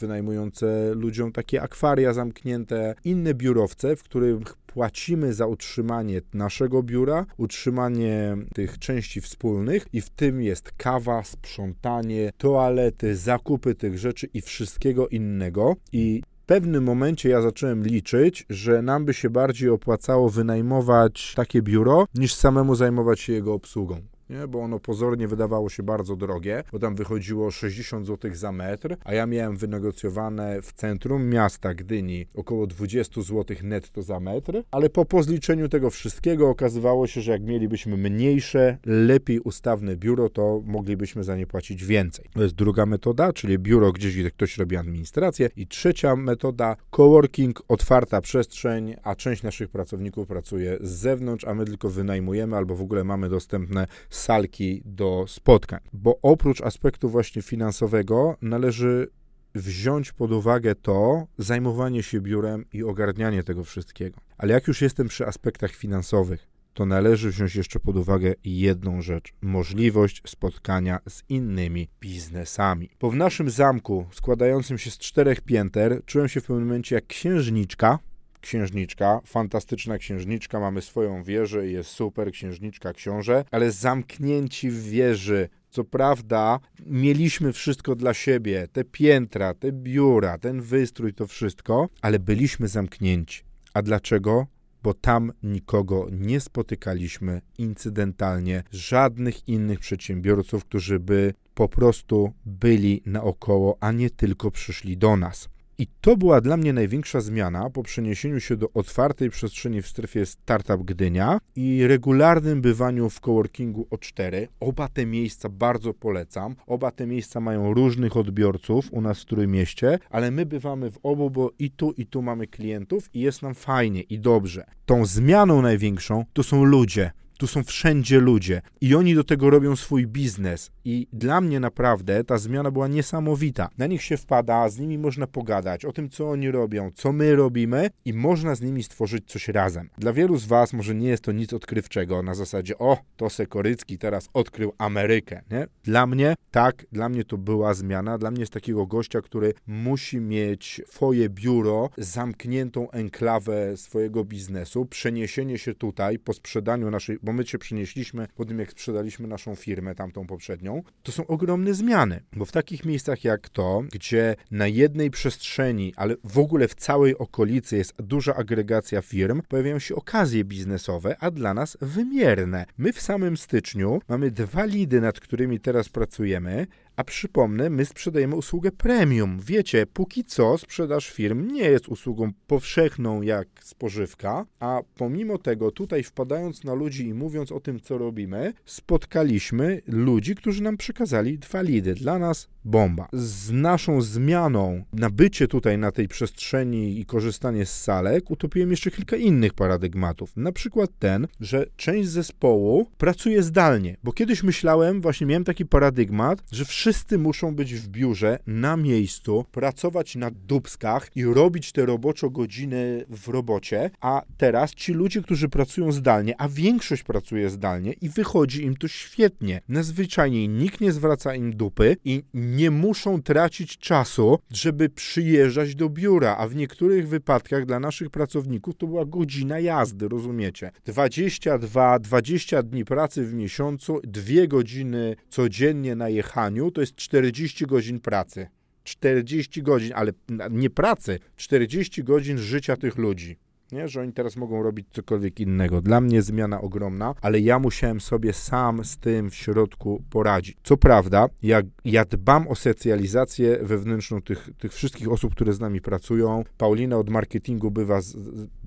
wynajmujące 0.00 0.94
ludziom 0.94 1.32
takie 1.32 1.62
akwaria 1.62 2.12
zamknięte, 2.12 2.94
inne 3.04 3.34
biurowce, 3.34 3.96
w 3.96 4.02
których 4.02 4.38
płacimy 4.72 5.34
za 5.34 5.46
utrzymanie 5.46 6.20
naszego 6.34 6.82
biura, 6.82 7.26
utrzymanie 7.36 8.36
tych 8.54 8.78
części 8.78 9.20
wspólnych 9.20 9.86
i 9.92 10.00
w 10.00 10.10
tym 10.10 10.42
jest 10.42 10.72
kawa, 10.76 11.24
sprzątanie, 11.24 12.32
toalety, 12.38 13.16
zakupy 13.16 13.74
tych 13.74 13.98
rzeczy 13.98 14.28
i 14.34 14.40
wszystkiego 14.40 15.08
innego. 15.08 15.76
I 15.92 16.22
w 16.42 16.46
pewnym 16.46 16.84
momencie 16.84 17.28
ja 17.28 17.42
zacząłem 17.42 17.82
liczyć, 17.82 18.46
że 18.50 18.82
nam 18.82 19.04
by 19.04 19.14
się 19.14 19.30
bardziej 19.30 19.70
opłacało 19.70 20.28
wynajmować 20.28 21.34
takie 21.36 21.62
biuro, 21.62 22.06
niż 22.14 22.34
samemu 22.34 22.74
zajmować 22.74 23.20
się 23.20 23.32
jego 23.32 23.54
obsługą. 23.54 24.00
Nie? 24.30 24.48
bo 24.48 24.60
ono 24.60 24.80
pozornie 24.80 25.28
wydawało 25.28 25.68
się 25.68 25.82
bardzo 25.82 26.16
drogie, 26.16 26.62
bo 26.72 26.78
tam 26.78 26.94
wychodziło 26.94 27.50
60 27.50 28.06
zł 28.06 28.30
za 28.34 28.52
metr, 28.52 28.96
a 29.04 29.14
ja 29.14 29.26
miałem 29.26 29.56
wynegocjowane 29.56 30.62
w 30.62 30.72
centrum 30.72 31.28
miasta 31.28 31.74
Gdyni 31.74 32.26
około 32.34 32.66
20 32.66 33.22
zł 33.22 33.56
netto 33.62 34.02
za 34.02 34.20
metr, 34.20 34.62
ale 34.70 34.90
po 34.90 35.04
pozliczeniu 35.04 35.68
tego 35.68 35.90
wszystkiego 35.90 36.48
okazywało 36.48 37.06
się, 37.06 37.20
że 37.20 37.32
jak 37.32 37.42
mielibyśmy 37.42 37.96
mniejsze, 37.96 38.78
lepiej 38.86 39.40
ustawne 39.40 39.96
biuro, 39.96 40.28
to 40.28 40.62
moglibyśmy 40.64 41.24
za 41.24 41.36
nie 41.36 41.46
płacić 41.46 41.84
więcej. 41.84 42.24
To 42.34 42.42
jest 42.42 42.54
druga 42.54 42.86
metoda, 42.86 43.32
czyli 43.32 43.58
biuro 43.58 43.92
gdzieś, 43.92 44.16
gdzie 44.16 44.30
ktoś 44.30 44.58
robi 44.58 44.76
administrację 44.76 45.48
i 45.56 45.66
trzecia 45.66 46.16
metoda, 46.16 46.76
coworking, 46.90 47.62
otwarta 47.68 48.20
przestrzeń, 48.20 48.94
a 49.02 49.14
część 49.14 49.42
naszych 49.42 49.68
pracowników 49.68 50.28
pracuje 50.28 50.78
z 50.80 50.90
zewnątrz, 50.90 51.44
a 51.44 51.54
my 51.54 51.64
tylko 51.64 51.90
wynajmujemy 51.90 52.56
albo 52.56 52.74
w 52.74 52.82
ogóle 52.82 53.04
mamy 53.04 53.28
dostępne 53.28 53.86
salki 54.18 54.82
do 54.84 55.24
spotkań. 55.28 55.80
Bo 55.92 56.18
oprócz 56.22 56.60
aspektu 56.60 57.08
właśnie 57.08 57.42
finansowego 57.42 58.36
należy 58.42 59.08
wziąć 59.54 60.12
pod 60.12 60.32
uwagę 60.32 60.74
to 60.74 61.26
zajmowanie 61.38 62.02
się 62.02 62.20
biurem 62.20 62.64
i 62.72 62.82
ogarnianie 62.82 63.42
tego 63.42 63.64
wszystkiego. 63.64 64.20
Ale 64.38 64.52
jak 64.52 64.68
już 64.68 64.82
jestem 64.82 65.08
przy 65.08 65.26
aspektach 65.26 65.70
finansowych, 65.70 66.48
to 66.74 66.86
należy 66.86 67.30
wziąć 67.30 67.54
jeszcze 67.54 67.80
pod 67.80 67.96
uwagę 67.96 68.34
jedną 68.44 69.02
rzecz: 69.02 69.32
możliwość 69.42 70.22
spotkania 70.26 71.00
z 71.08 71.22
innymi 71.28 71.88
biznesami. 72.00 72.90
Bo 73.00 73.10
w 73.10 73.16
naszym 73.16 73.50
zamku, 73.50 74.06
składającym 74.12 74.78
się 74.78 74.90
z 74.90 74.98
czterech 74.98 75.40
pięter, 75.40 76.02
czułem 76.06 76.28
się 76.28 76.40
w 76.40 76.44
pewnym 76.44 76.66
momencie 76.66 76.94
jak 76.94 77.06
księżniczka, 77.06 77.98
księżniczka, 78.40 79.20
fantastyczna 79.24 79.98
księżniczka, 79.98 80.60
mamy 80.60 80.82
swoją 80.82 81.22
wieżę 81.22 81.68
i 81.68 81.72
jest 81.72 81.90
super 81.90 82.32
księżniczka, 82.32 82.92
książę, 82.92 83.44
ale 83.50 83.70
zamknięci 83.70 84.70
w 84.70 84.82
wieży. 84.82 85.48
Co 85.70 85.84
prawda, 85.84 86.60
mieliśmy 86.86 87.52
wszystko 87.52 87.94
dla 87.94 88.14
siebie, 88.14 88.68
te 88.72 88.84
piętra, 88.84 89.54
te 89.54 89.72
biura, 89.72 90.38
ten 90.38 90.60
wystrój, 90.60 91.14
to 91.14 91.26
wszystko, 91.26 91.88
ale 92.02 92.18
byliśmy 92.18 92.68
zamknięci. 92.68 93.42
A 93.74 93.82
dlaczego? 93.82 94.46
Bo 94.82 94.94
tam 94.94 95.32
nikogo 95.42 96.06
nie 96.10 96.40
spotykaliśmy 96.40 97.40
incydentalnie, 97.58 98.62
żadnych 98.72 99.48
innych 99.48 99.78
przedsiębiorców, 99.78 100.64
którzy 100.64 101.00
by 101.00 101.34
po 101.54 101.68
prostu 101.68 102.32
byli 102.46 103.02
naokoło, 103.06 103.76
a 103.80 103.92
nie 103.92 104.10
tylko 104.10 104.50
przyszli 104.50 104.96
do 104.96 105.16
nas. 105.16 105.48
I 105.80 105.86
to 106.00 106.16
była 106.16 106.40
dla 106.40 106.56
mnie 106.56 106.72
największa 106.72 107.20
zmiana 107.20 107.70
po 107.70 107.82
przeniesieniu 107.82 108.40
się 108.40 108.56
do 108.56 108.72
otwartej 108.74 109.30
przestrzeni 109.30 109.82
w 109.82 109.86
strefie 109.86 110.26
Startup 110.26 110.82
Gdynia 110.82 111.40
i 111.56 111.86
regularnym 111.86 112.60
bywaniu 112.60 113.10
w 113.10 113.20
coworkingu 113.20 113.86
O4. 113.90 114.46
Oba 114.60 114.88
te 114.88 115.06
miejsca 115.06 115.48
bardzo 115.48 115.94
polecam. 115.94 116.54
Oba 116.66 116.90
te 116.90 117.06
miejsca 117.06 117.40
mają 117.40 117.74
różnych 117.74 118.16
odbiorców 118.16 118.92
u 118.92 119.00
nas 119.00 119.22
w 119.22 119.24
Trójmieście, 119.24 119.98
ale 120.10 120.30
my 120.30 120.46
bywamy 120.46 120.90
w 120.90 120.98
obu, 121.02 121.30
bo 121.30 121.50
i 121.58 121.70
tu, 121.70 121.92
i 121.92 122.06
tu 122.06 122.22
mamy 122.22 122.46
klientów 122.46 123.14
i 123.14 123.20
jest 123.20 123.42
nam 123.42 123.54
fajnie 123.54 124.00
i 124.00 124.18
dobrze. 124.18 124.64
Tą 124.86 125.06
zmianą 125.06 125.62
największą 125.62 126.24
to 126.32 126.42
są 126.42 126.64
ludzie. 126.64 127.10
Tu 127.38 127.46
są 127.46 127.64
wszędzie 127.64 128.20
ludzie 128.20 128.62
i 128.80 128.94
oni 128.94 129.14
do 129.14 129.24
tego 129.24 129.50
robią 129.50 129.76
swój 129.76 130.06
biznes. 130.06 130.70
I 130.84 131.06
dla 131.12 131.40
mnie 131.40 131.60
naprawdę 131.60 132.24
ta 132.24 132.38
zmiana 132.38 132.70
była 132.70 132.88
niesamowita. 132.88 133.68
Na 133.78 133.86
nich 133.86 134.02
się 134.02 134.16
wpada, 134.16 134.68
z 134.68 134.78
nimi 134.78 134.98
można 134.98 135.26
pogadać 135.26 135.84
o 135.84 135.92
tym, 135.92 136.08
co 136.08 136.30
oni 136.30 136.50
robią, 136.50 136.90
co 136.94 137.12
my 137.12 137.36
robimy 137.36 137.90
i 138.04 138.12
można 138.12 138.54
z 138.54 138.60
nimi 138.60 138.82
stworzyć 138.82 139.24
coś 139.26 139.48
razem. 139.48 139.90
Dla 139.98 140.12
wielu 140.12 140.36
z 140.36 140.46
Was 140.46 140.72
może 140.72 140.94
nie 140.94 141.08
jest 141.08 141.22
to 141.22 141.32
nic 141.32 141.52
odkrywczego 141.52 142.22
na 142.22 142.34
zasadzie, 142.34 142.78
o, 142.78 142.98
to 143.16 143.30
Sekorycki 143.30 143.98
teraz 143.98 144.28
odkrył 144.32 144.72
Amerykę. 144.78 145.42
Nie? 145.50 145.66
Dla 145.84 146.06
mnie 146.06 146.34
tak, 146.50 146.86
dla 146.92 147.08
mnie 147.08 147.24
to 147.24 147.38
była 147.38 147.74
zmiana. 147.74 148.18
Dla 148.18 148.30
mnie 148.30 148.40
jest 148.40 148.52
takiego 148.52 148.86
gościa, 148.86 149.20
który 149.20 149.54
musi 149.66 150.20
mieć 150.20 150.80
swoje 150.86 151.28
biuro, 151.28 151.90
zamkniętą 151.98 152.90
enklawę 152.90 153.76
swojego 153.76 154.24
biznesu, 154.24 154.86
przeniesienie 154.86 155.58
się 155.58 155.74
tutaj 155.74 156.18
po 156.18 156.32
sprzedaniu 156.32 156.90
naszej 156.90 157.18
bo 157.28 157.32
my 157.32 157.46
się 157.46 157.58
przenieśliśmy 157.58 158.26
po 158.34 158.44
tym, 158.44 158.58
jak 158.58 158.70
sprzedaliśmy 158.70 159.28
naszą 159.28 159.54
firmę, 159.54 159.94
tamtą 159.94 160.26
poprzednią, 160.26 160.82
to 161.02 161.12
są 161.12 161.26
ogromne 161.26 161.74
zmiany, 161.74 162.22
bo 162.32 162.44
w 162.44 162.52
takich 162.52 162.84
miejscach 162.84 163.24
jak 163.24 163.48
to, 163.48 163.82
gdzie 163.92 164.36
na 164.50 164.66
jednej 164.66 165.10
przestrzeni, 165.10 165.92
ale 165.96 166.14
w 166.24 166.38
ogóle 166.38 166.68
w 166.68 166.74
całej 166.74 167.18
okolicy 167.18 167.76
jest 167.76 167.94
duża 167.98 168.34
agregacja 168.34 169.02
firm, 169.02 169.42
pojawiają 169.48 169.78
się 169.78 169.94
okazje 169.94 170.44
biznesowe, 170.44 171.16
a 171.20 171.30
dla 171.30 171.54
nas 171.54 171.78
wymierne. 171.80 172.66
My 172.78 172.92
w 172.92 173.00
samym 173.00 173.36
styczniu 173.36 174.00
mamy 174.08 174.30
dwa 174.30 174.64
lidy, 174.64 175.00
nad 175.00 175.20
którymi 175.20 175.60
teraz 175.60 175.88
pracujemy, 175.88 176.66
a 176.98 177.04
przypomnę, 177.04 177.70
my 177.70 177.84
sprzedajemy 177.84 178.36
usługę 178.36 178.72
premium. 178.72 179.40
Wiecie, 179.40 179.86
póki 179.86 180.24
co 180.24 180.58
sprzedaż 180.58 181.10
firm 181.10 181.52
nie 181.52 181.62
jest 181.62 181.88
usługą 181.88 182.32
powszechną 182.46 183.22
jak 183.22 183.48
spożywka, 183.62 184.46
a 184.60 184.80
pomimo 184.94 185.38
tego 185.38 185.70
tutaj 185.70 186.02
wpadając 186.02 186.64
na 186.64 186.74
ludzi 186.74 187.06
i 187.06 187.14
mówiąc 187.14 187.52
o 187.52 187.60
tym, 187.60 187.80
co 187.80 187.98
robimy, 187.98 188.52
spotkaliśmy 188.64 189.82
ludzi, 189.86 190.34
którzy 190.34 190.62
nam 190.62 190.76
przekazali 190.76 191.38
dwa 191.38 191.62
lidy. 191.62 191.94
Dla 191.94 192.18
nas 192.18 192.48
bomba. 192.64 193.08
Z 193.12 193.50
naszą 193.50 194.00
zmianą, 194.00 194.84
nabycie 194.92 195.48
tutaj 195.48 195.78
na 195.78 195.92
tej 195.92 196.08
przestrzeni 196.08 197.00
i 197.00 197.06
korzystanie 197.06 197.66
z 197.66 197.80
salek, 197.80 198.30
utopiłem 198.30 198.70
jeszcze 198.70 198.90
kilka 198.90 199.16
innych 199.16 199.54
paradygmatów. 199.54 200.36
Na 200.36 200.52
przykład 200.52 200.90
ten, 200.98 201.28
że 201.40 201.66
część 201.76 202.08
zespołu 202.08 202.90
pracuje 202.98 203.42
zdalnie, 203.42 203.96
bo 204.04 204.12
kiedyś 204.12 204.42
myślałem, 204.42 205.00
właśnie 205.00 205.26
miałem 205.26 205.44
taki 205.44 205.66
paradygmat, 205.66 206.42
że 206.52 206.64
wszyscy 206.64 206.87
muszą 207.18 207.54
być 207.54 207.74
w 207.74 207.88
biurze, 207.88 208.38
na 208.46 208.76
miejscu, 208.76 209.44
pracować 209.52 210.16
na 210.16 210.30
dubskach 210.30 211.10
i 211.16 211.24
robić 211.24 211.72
te 211.72 211.86
roboczo 211.86 212.30
godziny 212.30 213.04
w 213.08 213.28
robocie, 213.28 213.90
a 214.00 214.22
teraz 214.36 214.74
ci 214.74 214.92
ludzie, 214.92 215.22
którzy 215.22 215.48
pracują 215.48 215.92
zdalnie, 215.92 216.40
a 216.40 216.48
większość 216.48 217.02
pracuje 217.02 217.50
zdalnie 217.50 217.92
i 217.92 218.08
wychodzi 218.08 218.64
im 218.64 218.76
to 218.76 218.88
świetnie. 218.88 219.60
Nazwyczajniej 219.68 220.48
nikt 220.48 220.80
nie 220.80 220.92
zwraca 220.92 221.34
im 221.34 221.56
dupy 221.56 221.96
i 222.04 222.22
nie 222.34 222.70
muszą 222.70 223.22
tracić 223.22 223.78
czasu, 223.78 224.38
żeby 224.50 224.88
przyjeżdżać 224.88 225.74
do 225.74 225.88
biura, 225.88 226.36
a 226.36 226.48
w 226.48 226.56
niektórych 226.56 227.08
wypadkach 227.08 227.66
dla 227.66 227.80
naszych 227.80 228.10
pracowników 228.10 228.76
to 228.76 228.86
była 228.86 229.04
godzina 229.04 229.60
jazdy, 229.60 230.08
rozumiecie? 230.08 230.70
22, 230.84 231.98
20 231.98 232.62
dni 232.62 232.84
pracy 232.84 233.24
w 233.24 233.34
miesiącu, 233.34 234.00
dwie 234.04 234.48
godziny 234.48 235.16
codziennie 235.28 235.94
na 235.94 236.08
jechaniu, 236.08 236.70
to 236.78 236.82
jest 236.82 236.96
40 236.96 237.66
godzin 237.66 238.00
pracy. 238.00 238.48
40 238.84 239.62
godzin, 239.62 239.92
ale 239.94 240.12
nie 240.50 240.70
pracy, 240.70 241.18
40 241.36 242.04
godzin 242.04 242.38
życia 242.38 242.76
tych 242.76 242.96
ludzi 242.96 243.36
nie? 243.72 243.88
że 243.88 244.00
oni 244.00 244.12
teraz 244.12 244.36
mogą 244.36 244.62
robić 244.62 244.86
cokolwiek 244.90 245.40
innego. 245.40 245.82
Dla 245.82 246.00
mnie 246.00 246.22
zmiana 246.22 246.60
ogromna, 246.60 247.14
ale 247.22 247.40
ja 247.40 247.58
musiałem 247.58 248.00
sobie 248.00 248.32
sam 248.32 248.84
z 248.84 248.98
tym 248.98 249.30
w 249.30 249.34
środku 249.34 250.02
poradzić. 250.10 250.56
Co 250.62 250.76
prawda, 250.76 251.28
ja, 251.42 251.62
ja 251.84 252.04
dbam 252.04 252.48
o 252.48 252.54
socjalizację 252.54 253.58
wewnętrzną 253.62 254.22
tych, 254.22 254.50
tych 254.58 254.72
wszystkich 254.72 255.12
osób, 255.12 255.34
które 255.34 255.52
z 255.52 255.60
nami 255.60 255.80
pracują. 255.80 256.44
Paulina 256.58 256.96
od 256.96 257.10
marketingu 257.10 257.70
bywa, 257.70 258.00